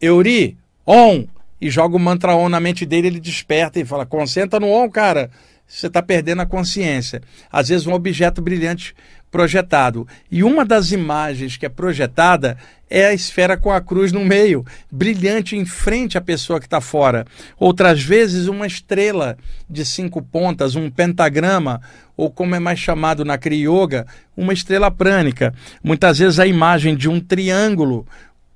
[0.00, 1.24] Euri, on!
[1.58, 4.90] E joga o mantra on na mente dele, ele desperta e fala: concentra no on,
[4.90, 5.30] cara
[5.66, 7.22] você está perdendo a consciência.
[7.50, 8.94] Às vezes, um objeto brilhante
[9.30, 10.06] projetado.
[10.30, 12.56] E uma das imagens que é projetada
[12.88, 16.80] é a esfera com a cruz no meio, brilhante em frente à pessoa que está
[16.80, 17.26] fora.
[17.58, 19.36] Outras vezes, uma estrela
[19.68, 21.80] de cinco pontas, um pentagrama,
[22.16, 25.52] ou como é mais chamado na Kriya Yoga, uma estrela prânica.
[25.82, 28.06] Muitas vezes, a imagem de um triângulo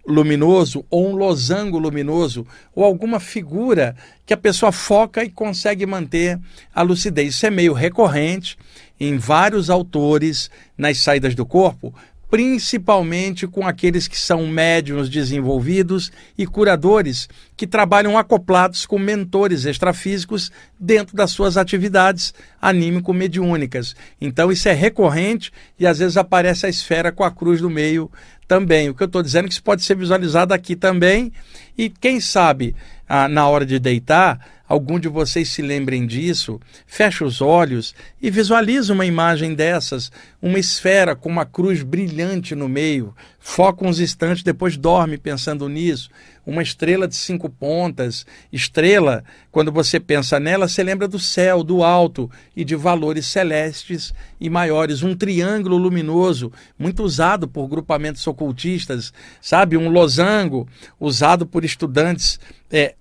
[0.06, 6.38] luminoso ou um losango luminoso ou alguma figura que a pessoa foca e consegue manter
[6.74, 7.34] a lucidez.
[7.34, 8.56] Isso é meio recorrente
[8.98, 11.94] em vários autores nas saídas do corpo,
[12.30, 20.52] principalmente com aqueles que são médiums desenvolvidos e curadores que trabalham acoplados com mentores extrafísicos
[20.78, 22.32] dentro das suas atividades
[22.62, 23.96] anímico-mediúnicas.
[24.20, 28.08] Então isso é recorrente e às vezes aparece a esfera com a cruz no meio
[28.50, 28.88] também.
[28.88, 31.32] O que eu estou dizendo é que isso pode ser visualizado aqui também.
[31.78, 32.74] E quem sabe,
[33.08, 38.28] ah, na hora de deitar, algum de vocês se lembrem disso, fecha os olhos e
[38.28, 40.10] visualiza uma imagem dessas,
[40.42, 46.11] uma esfera com uma cruz brilhante no meio, foca uns instantes, depois dorme pensando nisso
[46.46, 48.26] uma estrela de cinco pontas.
[48.53, 54.12] Estrela, quando você pensa nela, você lembra do céu, do alto e de valores celestes
[54.40, 55.03] e maiores.
[55.03, 59.76] Um triângulo luminoso, muito usado por grupamentos ocultistas, sabe?
[59.76, 62.94] Um losango, usado por estudantes é,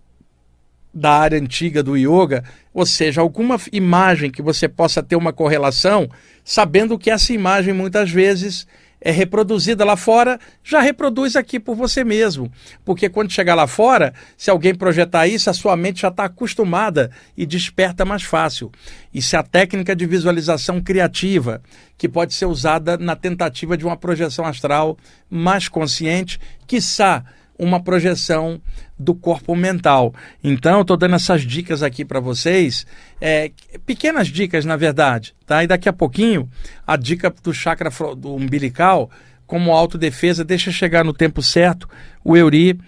[0.94, 6.10] da área antiga do yoga, ou seja, alguma imagem que você possa ter uma correlação,
[6.44, 8.68] sabendo que essa imagem muitas vezes
[9.02, 12.52] é reproduzida lá fora, já reproduz aqui por você mesmo.
[12.84, 17.12] Porque quando chegar lá fora, se alguém projetar isso, a sua mente já está acostumada
[17.38, 18.72] e desperta mais fácil.
[19.14, 21.62] Isso é a técnica de visualização criativa,
[21.98, 24.98] que pode ser usada na tentativa de uma projeção astral
[25.30, 27.24] mais consciente, quiçá
[27.60, 28.62] uma projeção
[28.98, 30.14] do corpo mental.
[30.44, 32.88] Então, estou dando essas dicas aqui para vocês,
[33.20, 33.52] é,
[33.86, 35.64] pequenas dicas, na verdade, tá?
[35.64, 36.50] E daqui a pouquinho,
[36.88, 39.12] a dica do chakra do umbilical,
[39.46, 41.90] como autodefesa, deixa chegar no tempo certo,
[42.24, 42.80] o Euri uh,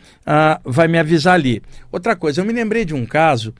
[0.64, 1.62] vai me avisar ali.
[1.92, 3.54] Outra coisa, eu me lembrei de um caso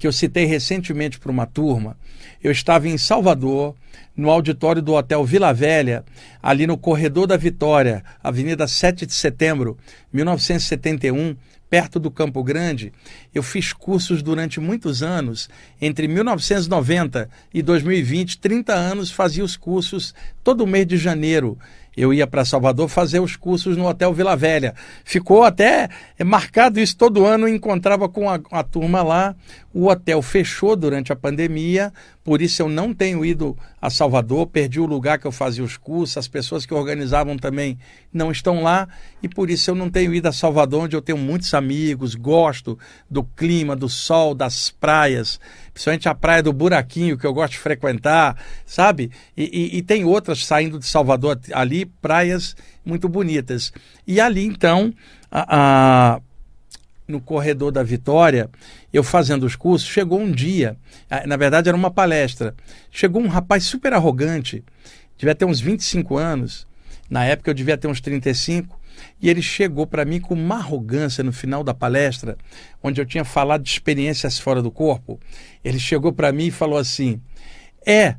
[0.00, 1.94] que eu citei recentemente para uma turma.
[2.42, 3.74] Eu estava em Salvador,
[4.16, 6.02] no auditório do Hotel Vila Velha,
[6.42, 9.76] ali no Corredor da Vitória, Avenida 7 de Setembro,
[10.10, 11.36] 1971,
[11.68, 12.94] perto do Campo Grande.
[13.34, 20.14] Eu fiz cursos durante muitos anos, entre 1990 e 2020, 30 anos fazia os cursos
[20.42, 21.58] todo mês de janeiro
[21.96, 24.74] eu ia para Salvador fazer os cursos no Hotel Vila Velha.
[25.04, 25.88] Ficou até
[26.24, 29.34] marcado isso todo ano, encontrava com a, a turma lá.
[29.72, 34.78] O hotel fechou durante a pandemia, por isso eu não tenho ido a Salvador, perdi
[34.78, 37.78] o lugar que eu fazia os cursos, as pessoas que organizavam também
[38.12, 38.88] não estão lá,
[39.22, 42.78] e por isso eu não tenho ido a Salvador, onde eu tenho muitos amigos, gosto
[43.10, 45.40] do clima, do sol, das praias
[45.72, 49.10] principalmente a Praia do Buraquinho, que eu gosto de frequentar, sabe?
[49.36, 52.54] E, e, e tem outras saindo de Salvador ali, praias
[52.84, 53.72] muito bonitas.
[54.06, 54.92] E ali, então,
[55.30, 56.20] a, a
[57.10, 58.48] no corredor da Vitória,
[58.92, 60.76] eu fazendo os cursos, chegou um dia,
[61.26, 62.54] na verdade era uma palestra,
[62.90, 64.64] chegou um rapaz super arrogante,
[65.18, 66.66] devia ter uns 25 anos,
[67.08, 68.80] na época eu devia ter uns 35,
[69.20, 72.36] e ele chegou para mim com uma arrogância no final da palestra,
[72.82, 75.18] onde eu tinha falado de experiências fora do corpo.
[75.64, 77.20] Ele chegou para mim e falou assim:
[77.86, 78.16] É,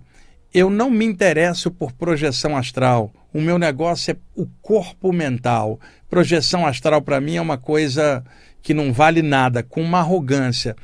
[0.54, 3.12] eu não me interesso por projeção astral.
[3.34, 5.80] O meu negócio é o corpo mental.
[6.10, 8.23] Projeção astral para mim é uma coisa
[8.62, 10.76] que não vale nada, com uma arrogância.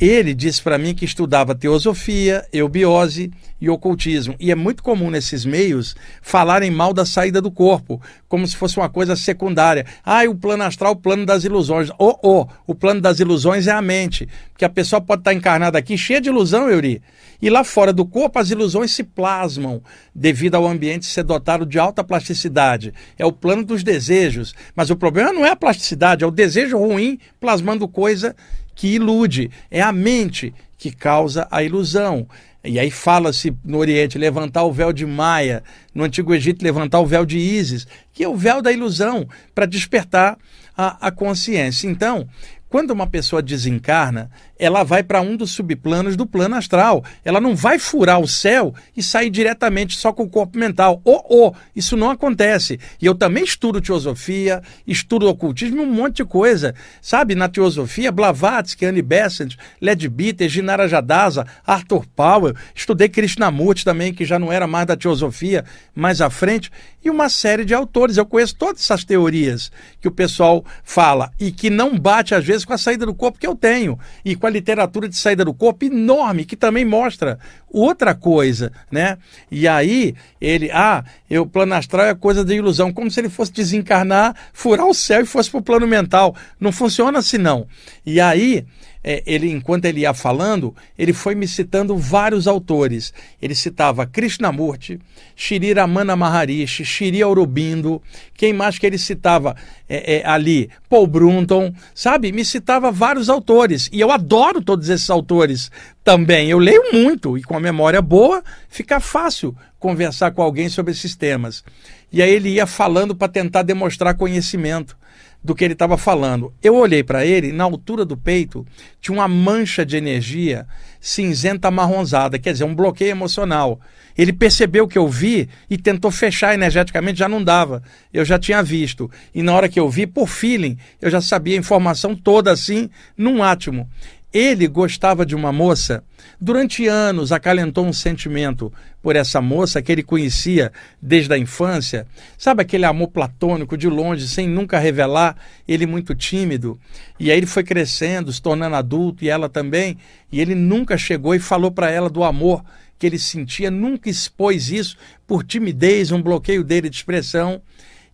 [0.00, 4.34] Ele disse para mim que estudava teosofia, eubiose e ocultismo.
[4.40, 8.78] E é muito comum nesses meios falarem mal da saída do corpo, como se fosse
[8.78, 9.84] uma coisa secundária.
[10.02, 11.90] Ah, o plano astral, o plano das ilusões.
[11.98, 14.26] Oh, oh, o plano das ilusões é a mente.
[14.50, 17.02] Porque a pessoa pode estar encarnada aqui cheia de ilusão, Euri.
[17.42, 19.82] E lá fora do corpo as ilusões se plasmam
[20.14, 22.94] devido ao ambiente ser dotado de alta plasticidade.
[23.18, 24.54] É o plano dos desejos.
[24.74, 28.34] Mas o problema não é a plasticidade, é o desejo ruim plasmando coisa
[28.80, 32.26] que ilude, é a mente que causa a ilusão.
[32.64, 35.62] E aí fala-se no Oriente levantar o véu de Maia,
[35.94, 39.66] no Antigo Egito levantar o véu de Ísis, que é o véu da ilusão, para
[39.66, 40.38] despertar
[40.74, 41.86] a, a consciência.
[41.88, 42.26] Então,
[42.70, 47.04] quando uma pessoa desencarna, ela vai para um dos subplanos do plano astral.
[47.24, 51.00] Ela não vai furar o céu e sair diretamente só com o corpo mental.
[51.04, 52.78] Oh, oh, isso não acontece.
[53.02, 56.72] E eu também estudo teosofia, estudo ocultismo, um monte de coisa.
[57.02, 62.54] Sabe, na teosofia, Blavatsky, Annie Besant, Led Bitter, Ginara Jadasa, Arthur Powell.
[62.72, 66.70] Estudei Krishnamurti também, que já não era mais da teosofia, mais à frente.
[67.02, 68.16] E uma série de autores.
[68.16, 72.59] Eu conheço todas essas teorias que o pessoal fala e que não bate, às vezes,
[72.60, 75.44] vezes com a saída do corpo que eu tenho e com a literatura de saída
[75.44, 79.18] do corpo enorme que também mostra outra coisa, né?
[79.50, 83.52] E aí ele, ah, o plano astral é coisa de ilusão, como se ele fosse
[83.52, 86.34] desencarnar, furar o céu e fosse para o plano mental.
[86.58, 87.66] Não funciona assim não.
[88.04, 88.66] E aí
[89.02, 93.14] é, ele, enquanto ele ia falando, ele foi me citando vários autores.
[93.40, 95.00] Ele citava Krishnamurti,
[95.34, 98.02] Shri Ramana Maharishi, Shri Aurobindo,
[98.34, 99.56] quem mais que ele citava
[99.88, 100.68] é, é, ali?
[100.88, 102.30] Paul Brunton, sabe?
[102.30, 103.88] Me citava vários autores.
[103.90, 105.70] E eu adoro todos esses autores
[106.04, 106.50] também.
[106.50, 111.16] Eu leio muito e com a memória boa fica fácil conversar com alguém sobre esses
[111.16, 111.64] temas.
[112.12, 114.99] E aí ele ia falando para tentar demonstrar conhecimento
[115.42, 116.52] do que ele estava falando.
[116.62, 118.66] Eu olhei para ele, na altura do peito,
[119.00, 120.66] tinha uma mancha de energia
[121.00, 123.80] cinzenta amarronzada, quer dizer, um bloqueio emocional.
[124.16, 127.82] Ele percebeu que eu vi e tentou fechar energeticamente, já não dava.
[128.12, 129.10] Eu já tinha visto.
[129.34, 132.90] E na hora que eu vi, por feeling, eu já sabia a informação toda assim,
[133.16, 133.88] num átimo.
[134.32, 136.04] Ele gostava de uma moça,
[136.40, 140.70] durante anos acalentou um sentimento por essa moça que ele conhecia
[141.02, 142.06] desde a infância.
[142.38, 146.78] Sabe aquele amor platônico de longe, sem nunca revelar, ele muito tímido.
[147.18, 149.98] E aí ele foi crescendo, se tornando adulto e ela também,
[150.30, 152.62] e ele nunca chegou e falou para ela do amor
[153.00, 157.60] que ele sentia, nunca expôs isso por timidez, um bloqueio dele de expressão.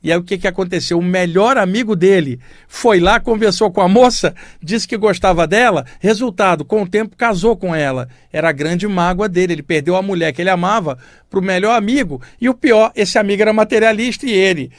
[0.02, 0.98] E aí o que, que aconteceu?
[0.98, 2.38] O melhor amigo dele
[2.68, 5.84] foi lá, conversou com a moça, disse que gostava dela.
[5.98, 8.08] Resultado, com o tempo casou com ela.
[8.32, 9.54] Era a grande mágoa dele.
[9.54, 12.22] Ele perdeu a mulher que ele amava para o melhor amigo.
[12.40, 14.70] E o pior, esse amigo era materialista e ele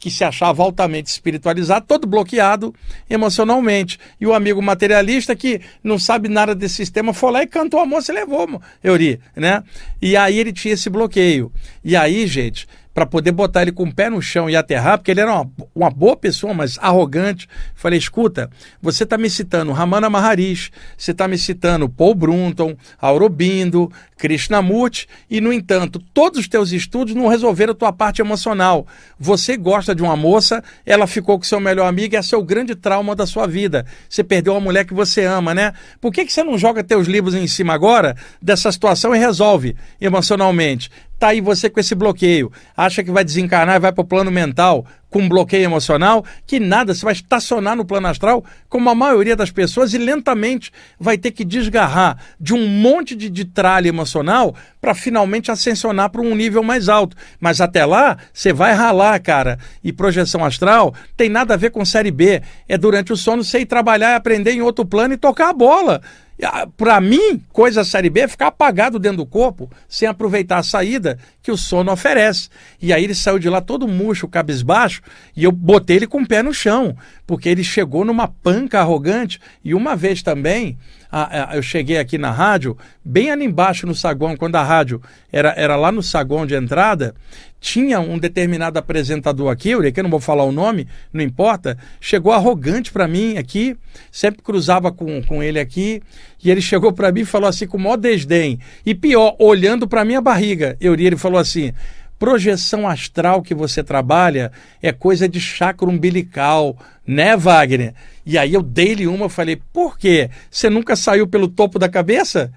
[0.00, 2.74] que se achava altamente espiritualizado, todo bloqueado
[3.08, 3.98] emocionalmente.
[4.18, 7.86] E o amigo materialista que não sabe nada desse sistema foi lá e cantou a
[7.86, 9.62] moça e levou, Euri, né?
[10.00, 11.52] E aí ele tinha esse bloqueio.
[11.84, 15.10] E aí, gente, para poder botar ele com o pé no chão e aterrar, porque
[15.10, 17.48] ele era uma, uma boa pessoa, mas arrogante.
[17.74, 23.90] Falei: escuta, você está me citando Ramana Maharishi, você está me citando Paul Brunton, Aurobindo,
[24.20, 28.86] Krishnamurti, e, no entanto, todos os teus estudos não resolveram a tua parte emocional.
[29.18, 32.74] Você gosta de uma moça, ela ficou com seu melhor amigo, e é seu grande
[32.74, 33.86] trauma da sua vida.
[34.08, 35.72] Você perdeu a mulher que você ama, né?
[36.00, 39.74] Por que, que você não joga teus livros em cima agora dessa situação e resolve
[39.98, 40.90] emocionalmente?
[41.18, 42.50] Tá aí você com esse bloqueio.
[42.76, 46.24] Acha que vai desencarnar e vai para o plano mental com bloqueio emocional?
[46.46, 50.72] Que nada, você vai estacionar no plano astral, como a maioria das pessoas, e lentamente
[50.98, 56.22] vai ter que desgarrar de um monte de, de tralha emocional para finalmente ascensionar para
[56.22, 57.16] um nível mais alto.
[57.38, 59.58] Mas até lá, você vai ralar, cara.
[59.82, 62.40] E projeção astral tem nada a ver com série B.
[62.68, 66.00] É durante o sono você ir trabalhar, aprender em outro plano e tocar a bola.
[66.42, 70.62] Ah, Para mim, coisa série B é ficar apagado dentro do corpo, sem aproveitar a
[70.62, 72.48] saída que o sono oferece.
[72.80, 75.02] E aí ele saiu de lá todo murcho, cabisbaixo,
[75.36, 79.40] e eu botei ele com o pé no chão, porque ele chegou numa panca arrogante.
[79.64, 80.78] E uma vez também,
[81.10, 85.02] a, a, eu cheguei aqui na rádio, bem ali embaixo no saguão, quando a rádio
[85.32, 87.14] era, era lá no saguão de entrada,
[87.60, 92.90] tinha um determinado apresentador aqui, eu não vou falar o nome, não importa, chegou arrogante
[92.90, 93.76] para mim aqui,
[94.10, 96.02] sempre cruzava com, com ele aqui,
[96.42, 99.86] e ele chegou para mim e falou assim com o maior desdém, e pior, olhando
[99.86, 101.72] para minha barriga, eu ele falou assim,
[102.18, 104.52] projeção astral que você trabalha
[104.82, 107.94] é coisa de chakra umbilical, né, Wagner?
[108.24, 110.30] E aí eu dei-lhe uma, falei, por quê?
[110.50, 112.52] Você nunca saiu pelo topo da cabeça?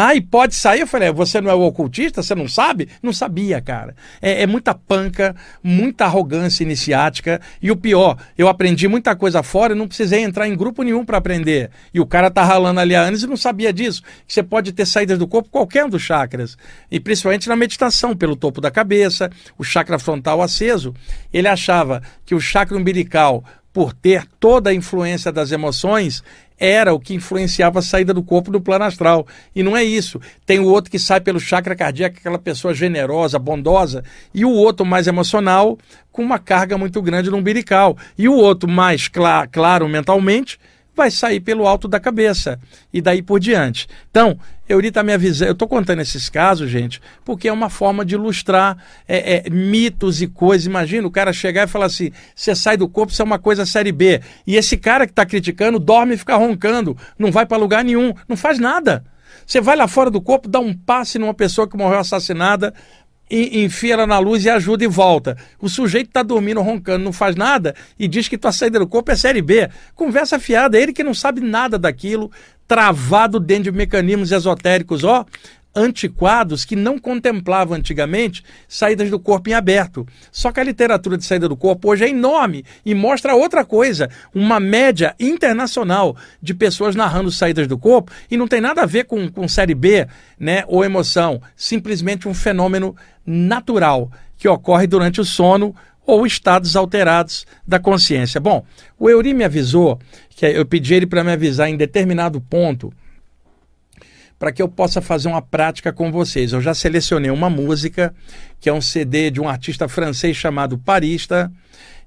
[0.00, 0.82] Ah, e pode sair?
[0.82, 2.22] Eu falei, é, você não é o ocultista?
[2.22, 2.88] Você não sabe?
[3.02, 3.96] Não sabia, cara.
[4.22, 7.40] É, é, muita panca, muita arrogância iniciática.
[7.60, 11.04] E o pior, eu aprendi muita coisa fora e não precisei entrar em grupo nenhum
[11.04, 11.72] para aprender.
[11.92, 14.04] E o cara tá ralando ali há anos e não sabia disso.
[14.24, 16.56] Que você pode ter saídas do corpo qualquer um dos chakras.
[16.88, 19.28] E principalmente na meditação, pelo topo da cabeça,
[19.58, 20.94] o chakra frontal aceso.
[21.32, 23.42] Ele achava que o chakra umbilical
[23.78, 26.20] por ter toda a influência das emoções,
[26.58, 29.24] era o que influenciava a saída do corpo do plano astral.
[29.54, 30.20] E não é isso.
[30.44, 34.02] Tem o outro que sai pelo chakra cardíaco, aquela pessoa generosa, bondosa,
[34.34, 35.78] e o outro mais emocional,
[36.10, 37.96] com uma carga muito grande no umbilical.
[38.18, 40.58] E o outro mais cl claro mentalmente,
[40.98, 42.58] vai sair pelo alto da cabeça
[42.92, 43.86] e daí por diante.
[44.10, 44.36] Então,
[44.68, 48.76] Euri me avisando, eu estou contando esses casos, gente, porque é uma forma de ilustrar
[49.06, 50.66] é, é, mitos e coisas.
[50.66, 53.64] Imagina o cara chegar e falar assim: você sai do corpo, isso é uma coisa
[53.64, 54.20] série B.
[54.44, 58.12] E esse cara que está criticando dorme e fica roncando, não vai para lugar nenhum,
[58.28, 59.04] não faz nada.
[59.46, 62.74] Você vai lá fora do corpo, dá um passe numa pessoa que morreu assassinada,
[63.30, 65.36] e, enfia ela na luz e ajuda e volta.
[65.60, 69.10] O sujeito está dormindo, roncando, não faz nada e diz que tua saída do corpo
[69.10, 69.68] é série B.
[69.94, 72.30] Conversa fiada, ele que não sabe nada daquilo,
[72.66, 75.24] travado dentro de mecanismos esotéricos, ó,
[75.78, 80.06] antiquados que não contemplavam antigamente saídas do corpo em aberto.
[80.32, 84.10] Só que a literatura de saída do corpo hoje é enorme e mostra outra coisa,
[84.34, 89.04] uma média internacional de pessoas narrando saídas do corpo e não tem nada a ver
[89.04, 90.06] com, com série B
[90.38, 95.74] né, ou emoção, simplesmente um fenômeno natural que ocorre durante o sono
[96.04, 98.40] ou estados alterados da consciência.
[98.40, 98.64] Bom,
[98.98, 100.00] o Euri me avisou
[100.30, 102.92] que eu pedi ele para me avisar em determinado ponto
[104.38, 106.52] para que eu possa fazer uma prática com vocês.
[106.52, 108.14] Eu já selecionei uma música,
[108.60, 111.50] que é um CD de um artista francês chamado Parista,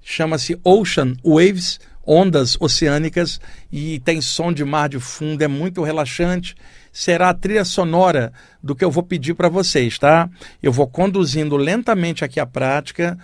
[0.01, 3.39] chama-se Ocean Waves, ondas oceânicas,
[3.71, 6.55] e tem som de mar de fundo, é muito relaxante.
[6.91, 10.29] Será a trilha sonora do que eu vou pedir para vocês, tá?
[10.61, 13.17] Eu vou conduzindo lentamente aqui a prática,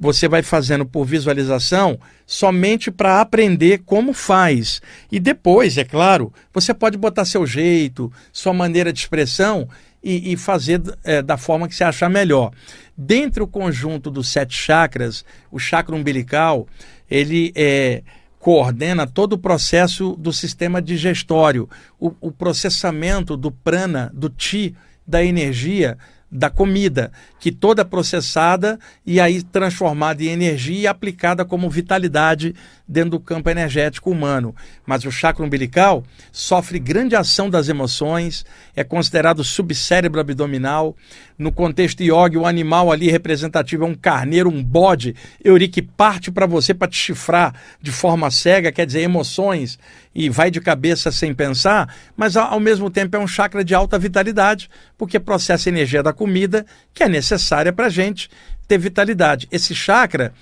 [0.00, 4.80] você vai fazendo por visualização somente para aprender como faz.
[5.12, 9.68] E depois, é claro, você pode botar seu jeito, sua maneira de expressão
[10.02, 12.50] e, e fazer é, da forma que você achar melhor.
[12.96, 15.22] Dentro do conjunto dos sete chakras,
[15.52, 16.66] o chakra umbilical,
[17.10, 18.02] ele é,
[18.38, 24.74] coordena todo o processo do sistema digestório, o, o processamento do prana, do ti,
[25.06, 25.98] da energia
[26.30, 27.10] da comida,
[27.40, 32.54] que toda processada e aí transformada em energia e aplicada como vitalidade
[32.90, 34.54] dentro do campo energético humano.
[34.84, 40.96] Mas o chakra umbilical sofre grande ação das emoções, é considerado subcérebro abdominal.
[41.38, 46.46] No contexto yoga, o animal ali representativo é um carneiro, um bode, Eurique, parte para
[46.46, 49.78] você para te chifrar de forma cega, quer dizer, emoções,
[50.12, 53.96] e vai de cabeça sem pensar, mas ao mesmo tempo é um chakra de alta
[53.96, 54.68] vitalidade,
[54.98, 58.28] porque processa energia da comida que é necessária para a gente
[58.66, 59.48] ter vitalidade.
[59.50, 60.32] Esse chakra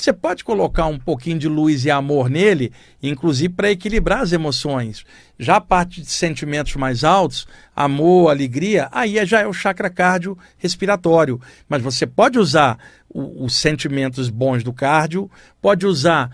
[0.00, 2.72] você pode colocar um pouquinho de luz e amor nele,
[3.02, 5.04] inclusive para equilibrar as emoções.
[5.36, 10.38] Já a parte de sentimentos mais altos, amor, alegria, aí já é o chakra cardio
[10.56, 11.40] respiratório.
[11.68, 12.78] Mas você pode usar
[13.12, 15.28] os sentimentos bons do cardio,
[15.60, 16.30] pode usar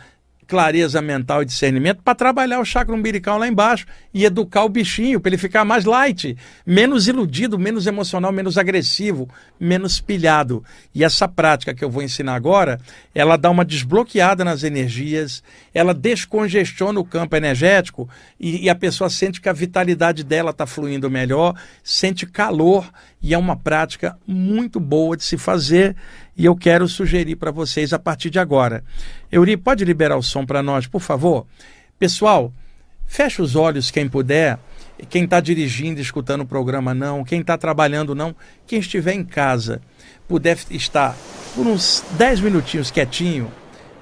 [0.47, 5.21] clareza mental e discernimento para trabalhar o chakra umbilical lá embaixo e educar o bichinho
[5.21, 6.37] para ele ficar mais light,
[6.67, 9.29] menos iludido, menos emocional, menos agressivo,
[9.59, 10.63] menos pilhado.
[10.95, 12.81] E essa prática que eu vou ensinar agora,
[13.15, 15.43] ela dá uma desbloqueada nas energias,
[15.73, 20.67] ela descongestiona o campo energético e, e a pessoa sente que a vitalidade dela está
[20.67, 22.91] fluindo melhor, sente calor
[23.23, 25.97] e é uma prática muito boa de se fazer
[26.37, 28.85] e eu quero sugerir para vocês a partir de agora.
[29.31, 31.47] Euri, pode liberar o para nós, por favor?
[31.99, 32.51] Pessoal,
[33.07, 34.59] feche os olhos quem puder.
[35.11, 37.25] Quem está dirigindo, escutando o programa, não.
[37.25, 38.35] Quem está trabalhando, não.
[38.67, 39.83] Quem estiver em casa,
[40.27, 41.15] puder estar
[41.55, 43.51] por uns 10 minutinhos quietinho,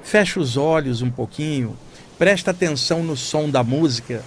[0.03, 1.77] feche os olhos um pouquinho,
[2.19, 4.23] presta atenção no som da música,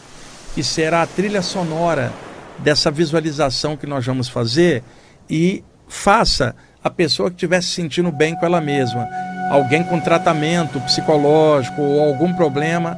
[0.53, 2.11] que será a trilha sonora
[2.59, 4.83] dessa visualização que nós vamos fazer
[5.29, 9.07] e faça a pessoa que estiver se sentindo bem com ela mesma.
[9.49, 12.97] Alguém com tratamento psicológico ou algum problema,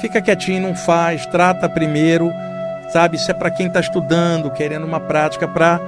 [0.00, 2.32] fica quietinho, não faz, trata primeiro,
[2.92, 3.16] sabe?
[3.16, 5.80] Isso é para quem está estudando, querendo uma prática para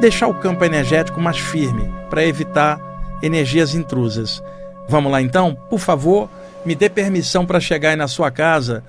[0.00, 2.78] deixar o campo energético mais firme, para evitar
[3.22, 4.42] energias intrusas.
[4.88, 5.56] Vamos lá então?
[5.68, 6.28] Por favor,
[6.64, 8.82] me dê permissão para chegar aí na sua casa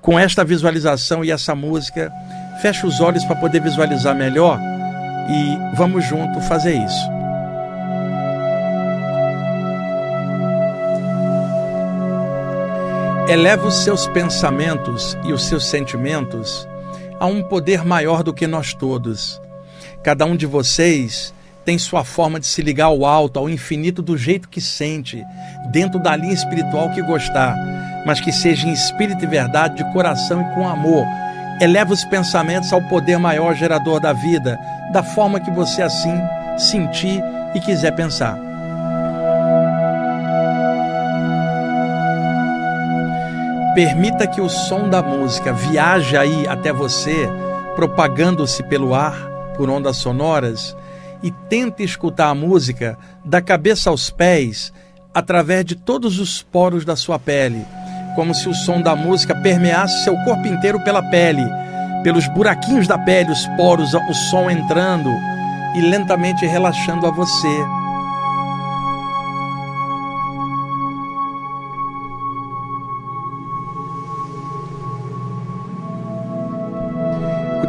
[0.00, 2.12] com esta visualização e essa música.
[2.60, 4.58] Feche os olhos para poder visualizar melhor
[5.28, 7.17] e vamos junto fazer isso.
[13.28, 16.66] Eleva os seus pensamentos e os seus sentimentos
[17.20, 19.38] a um poder maior do que nós todos.
[20.02, 24.16] Cada um de vocês tem sua forma de se ligar ao alto, ao infinito do
[24.16, 25.22] jeito que sente,
[25.70, 27.54] dentro da linha espiritual que gostar,
[28.06, 31.04] mas que seja em espírito e verdade, de coração e com amor.
[31.60, 34.58] Eleva os pensamentos ao poder maior gerador da vida,
[34.90, 36.18] da forma que você assim
[36.56, 37.22] sentir
[37.54, 38.38] e quiser pensar.
[43.78, 47.28] Permita que o som da música viaje aí até você,
[47.76, 49.14] propagando-se pelo ar,
[49.56, 50.76] por ondas sonoras,
[51.22, 54.72] e tente escutar a música da cabeça aos pés,
[55.14, 57.64] através de todos os poros da sua pele,
[58.16, 61.48] como se o som da música permeasse seu corpo inteiro pela pele,
[62.02, 65.08] pelos buraquinhos da pele, os poros, o som entrando
[65.76, 67.77] e lentamente relaxando a você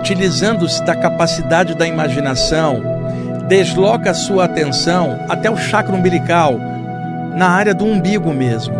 [0.10, 2.82] utilizando-se da capacidade da imaginação,
[3.48, 6.60] desloca sua atenção até o chakra umbilical,
[7.36, 8.74] na área do umbigo mesmo,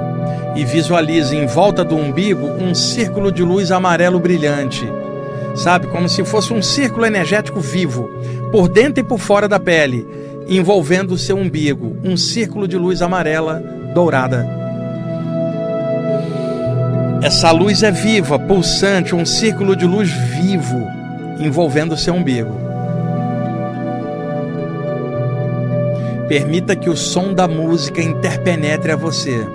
[0.56, 4.92] e visualize em volta do umbigo um círculo de luz amarelo brilhante.
[5.54, 8.10] Sabe, como se fosse um círculo energético vivo,
[8.52, 10.08] por dentro e por fora da pele,
[10.48, 13.62] envolvendo o seu umbigo, um círculo de luz amarela
[13.94, 14.48] dourada.
[17.22, 20.99] Essa luz é viva, pulsante, um círculo de luz vivo
[21.40, 22.54] envolvendo seu umbigo.
[26.28, 29.48] Permita que o som da música interpenetre a você.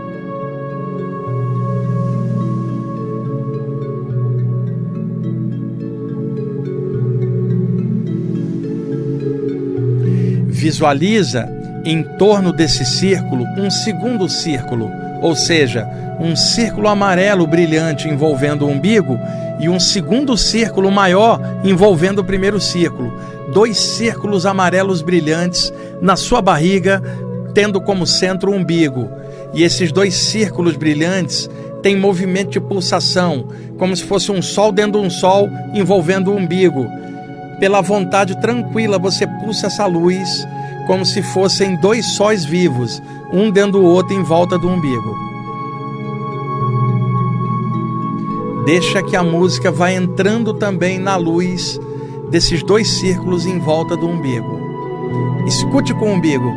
[10.48, 11.48] Visualiza
[11.84, 14.90] em torno desse círculo um segundo círculo,
[15.24, 15.88] ou seja,
[16.20, 19.18] um círculo amarelo brilhante envolvendo o umbigo
[19.58, 23.10] e um segundo círculo maior envolvendo o primeiro círculo.
[23.50, 25.72] Dois círculos amarelos brilhantes
[26.02, 27.02] na sua barriga,
[27.54, 29.08] tendo como centro o umbigo.
[29.54, 31.48] E esses dois círculos brilhantes
[31.80, 33.48] têm movimento de pulsação,
[33.78, 36.86] como se fosse um sol dentro de um sol envolvendo o umbigo.
[37.58, 40.46] Pela vontade tranquila, você pulsa essa luz
[40.86, 43.02] como se fossem dois sóis vivos,
[43.34, 45.14] um dentro do outro em volta do umbigo.
[48.64, 51.78] Deixa que a música vá entrando também na luz
[52.30, 54.58] desses dois círculos em volta do umbigo.
[55.46, 56.54] Escute com o umbigo.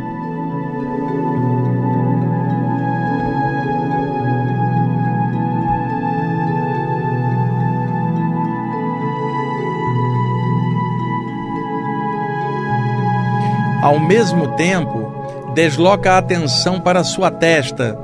[13.82, 14.97] Ao mesmo tempo,
[15.58, 17.98] desloca a atenção para sua testa.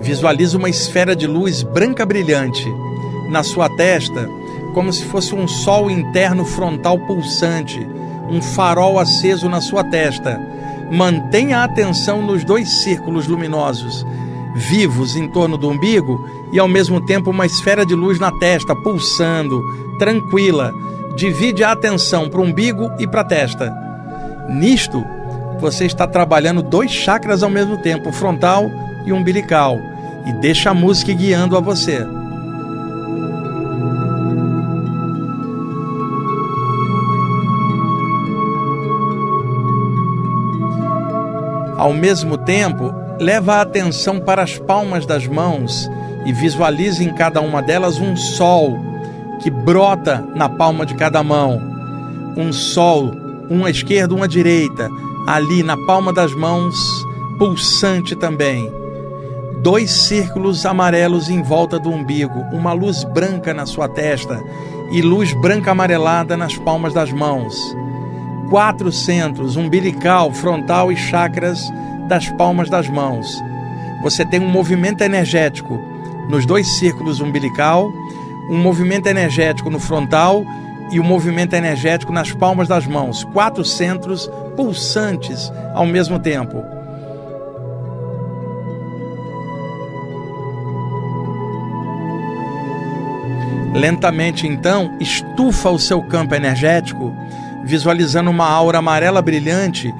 [0.00, 2.66] Visualiza uma esfera de luz branca brilhante.
[3.28, 4.26] Na sua testa,
[4.72, 7.86] como se fosse um sol interno frontal pulsante,
[8.30, 10.40] um farol aceso na sua testa.
[10.90, 14.06] Mantenha a atenção nos dois círculos luminosos,
[14.54, 18.74] vivos em torno do umbigo e ao mesmo tempo uma esfera de luz na testa,
[18.74, 19.62] pulsando,
[19.98, 20.72] tranquila.
[21.14, 23.70] Divide a atenção para o umbigo e para a testa.
[24.48, 25.04] Nisto,
[25.58, 28.70] você está trabalhando dois chakras ao mesmo tempo, frontal
[29.04, 29.78] e umbilical,
[30.26, 32.06] e deixa a música guiando a você.
[41.76, 45.88] Ao mesmo tempo, leva a atenção para as palmas das mãos
[46.24, 48.76] e visualize em cada uma delas um sol
[49.40, 51.60] que brota na palma de cada mão.
[52.36, 53.12] Um sol,
[53.48, 54.90] uma esquerda, uma direita,
[55.26, 56.76] ali na palma das mãos,
[57.38, 58.72] pulsante também.
[59.62, 64.42] Dois círculos amarelos em volta do umbigo, uma luz branca na sua testa
[64.92, 67.56] e luz branca amarelada nas palmas das mãos
[68.48, 71.72] quatro centros, umbilical, frontal e chakras
[72.08, 73.42] das palmas das mãos.
[74.02, 75.80] Você tem um movimento energético
[76.28, 77.90] nos dois círculos umbilical,
[78.50, 80.44] um movimento energético no frontal
[80.90, 83.24] e um movimento energético nas palmas das mãos.
[83.24, 86.62] Quatro centros pulsantes ao mesmo tempo.
[93.74, 97.12] Lentamente, então, estufa o seu campo energético
[97.66, 99.92] visualizando uma aura amarela brilhante,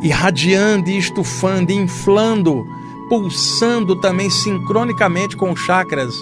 [0.00, 2.64] irradiando e estufando, inflando,
[3.08, 6.14] pulsando também sincronicamente com os chakras,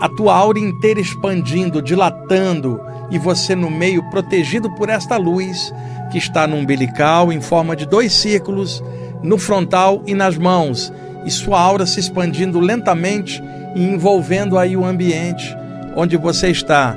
[0.00, 2.80] a tua aura inteira expandindo, dilatando,
[3.10, 5.72] e você no meio protegido por esta luz
[6.10, 8.82] que está no umbilical em forma de dois círculos,
[9.22, 10.92] no frontal e nas mãos,
[11.24, 13.42] e sua aura se expandindo lentamente
[13.74, 15.56] e envolvendo aí o ambiente
[15.96, 16.96] onde você está,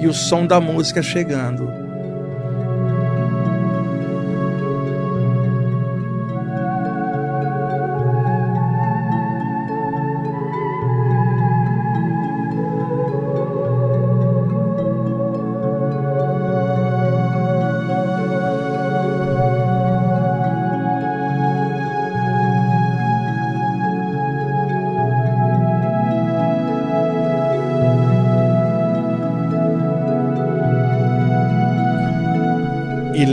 [0.00, 1.85] e o som da música chegando.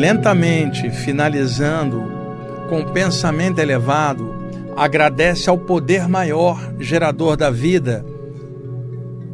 [0.03, 2.11] Lentamente, finalizando
[2.67, 4.35] com pensamento elevado,
[4.75, 8.05] agradece ao poder maior, gerador da vida,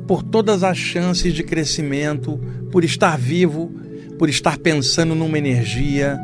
[0.06, 2.40] por todas as chances de crescimento,
[2.72, 3.74] por estar vivo,
[4.20, 6.20] por estar pensando numa energia,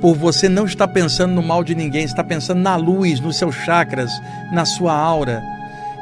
[0.00, 3.56] por você não estar pensando no mal de ninguém, está pensando na luz, nos seus
[3.56, 4.12] chakras,
[4.52, 5.42] na sua aura,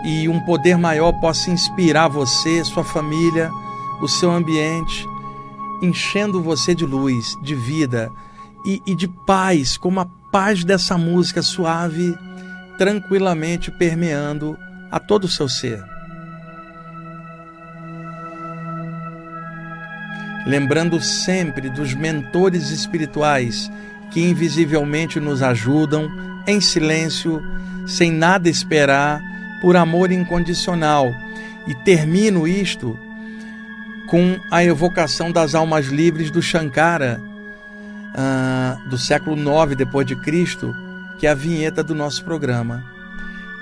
[0.05, 3.51] e um poder maior possa inspirar você, sua família,
[4.03, 5.11] o seu ambiente
[5.83, 8.11] enchendo você de luz, de vida
[8.65, 12.17] e, e de paz, como a paz dessa música suave,
[12.79, 14.57] tranquilamente permeando
[14.91, 15.83] a todo o seu ser.
[20.47, 23.71] Lembrando sempre dos mentores espirituais
[24.11, 26.09] que invisivelmente nos ajudam
[26.47, 27.41] em silêncio,
[27.87, 29.21] sem nada esperar,
[29.61, 31.13] por amor incondicional.
[31.67, 32.99] E termino isto
[34.13, 37.19] com a evocação das almas livres do Shankara,
[38.13, 40.71] uh, do século IX depois de Cristo,
[41.19, 42.85] que é a vinheta do nosso programa.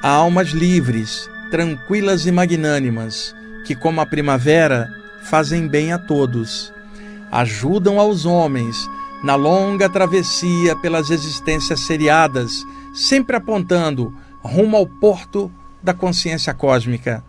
[0.03, 3.33] Há almas livres, tranquilas e magnânimas,
[3.65, 4.89] que, como a primavera,
[5.23, 6.73] fazem bem a todos,
[7.31, 8.77] ajudam aos homens
[9.23, 12.51] na longa travessia pelas existências seriadas,
[12.93, 15.49] sempre apontando rumo ao porto
[15.81, 17.23] da consciência cósmica.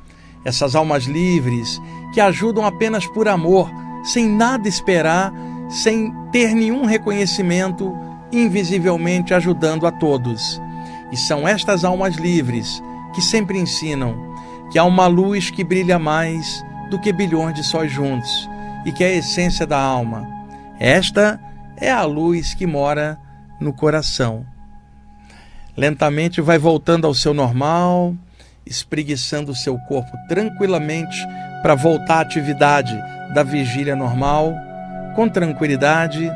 [0.44, 1.80] Essas almas livres
[2.12, 3.72] que ajudam apenas por amor,
[4.04, 5.34] sem nada esperar,
[5.70, 7.96] sem ter nenhum reconhecimento,
[8.32, 10.62] invisivelmente ajudando a todos.
[11.12, 12.82] E são estas almas livres
[13.14, 14.32] que sempre ensinam
[14.72, 18.50] que há uma luz que brilha mais do que bilhões de sóis juntos
[18.86, 20.28] e que é a essência da alma.
[20.80, 21.40] Esta
[21.78, 23.20] é a luz que mora
[23.60, 24.46] no coração.
[25.76, 28.16] Lentamente vai voltando ao seu normal,
[28.66, 31.18] espreguiçando o seu corpo tranquilamente
[31.62, 32.98] para voltar à atividade
[33.34, 34.56] da vigília normal,
[35.16, 36.32] com tranquilidade.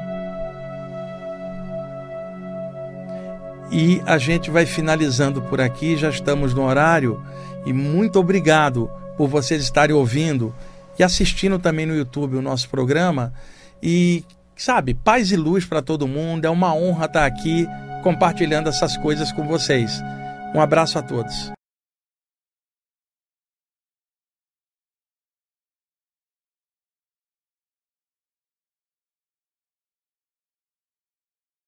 [3.72, 7.22] E a gente vai finalizando por aqui, já estamos no horário.
[7.66, 10.54] E muito obrigado por vocês estarem ouvindo
[10.98, 13.34] e assistindo também no YouTube o nosso programa.
[13.82, 14.24] E
[14.56, 16.46] sabe, paz e luz para todo mundo.
[16.46, 17.68] É uma honra estar aqui
[18.04, 20.02] compartilhando essas coisas com vocês.
[20.54, 21.55] Um abraço a todos.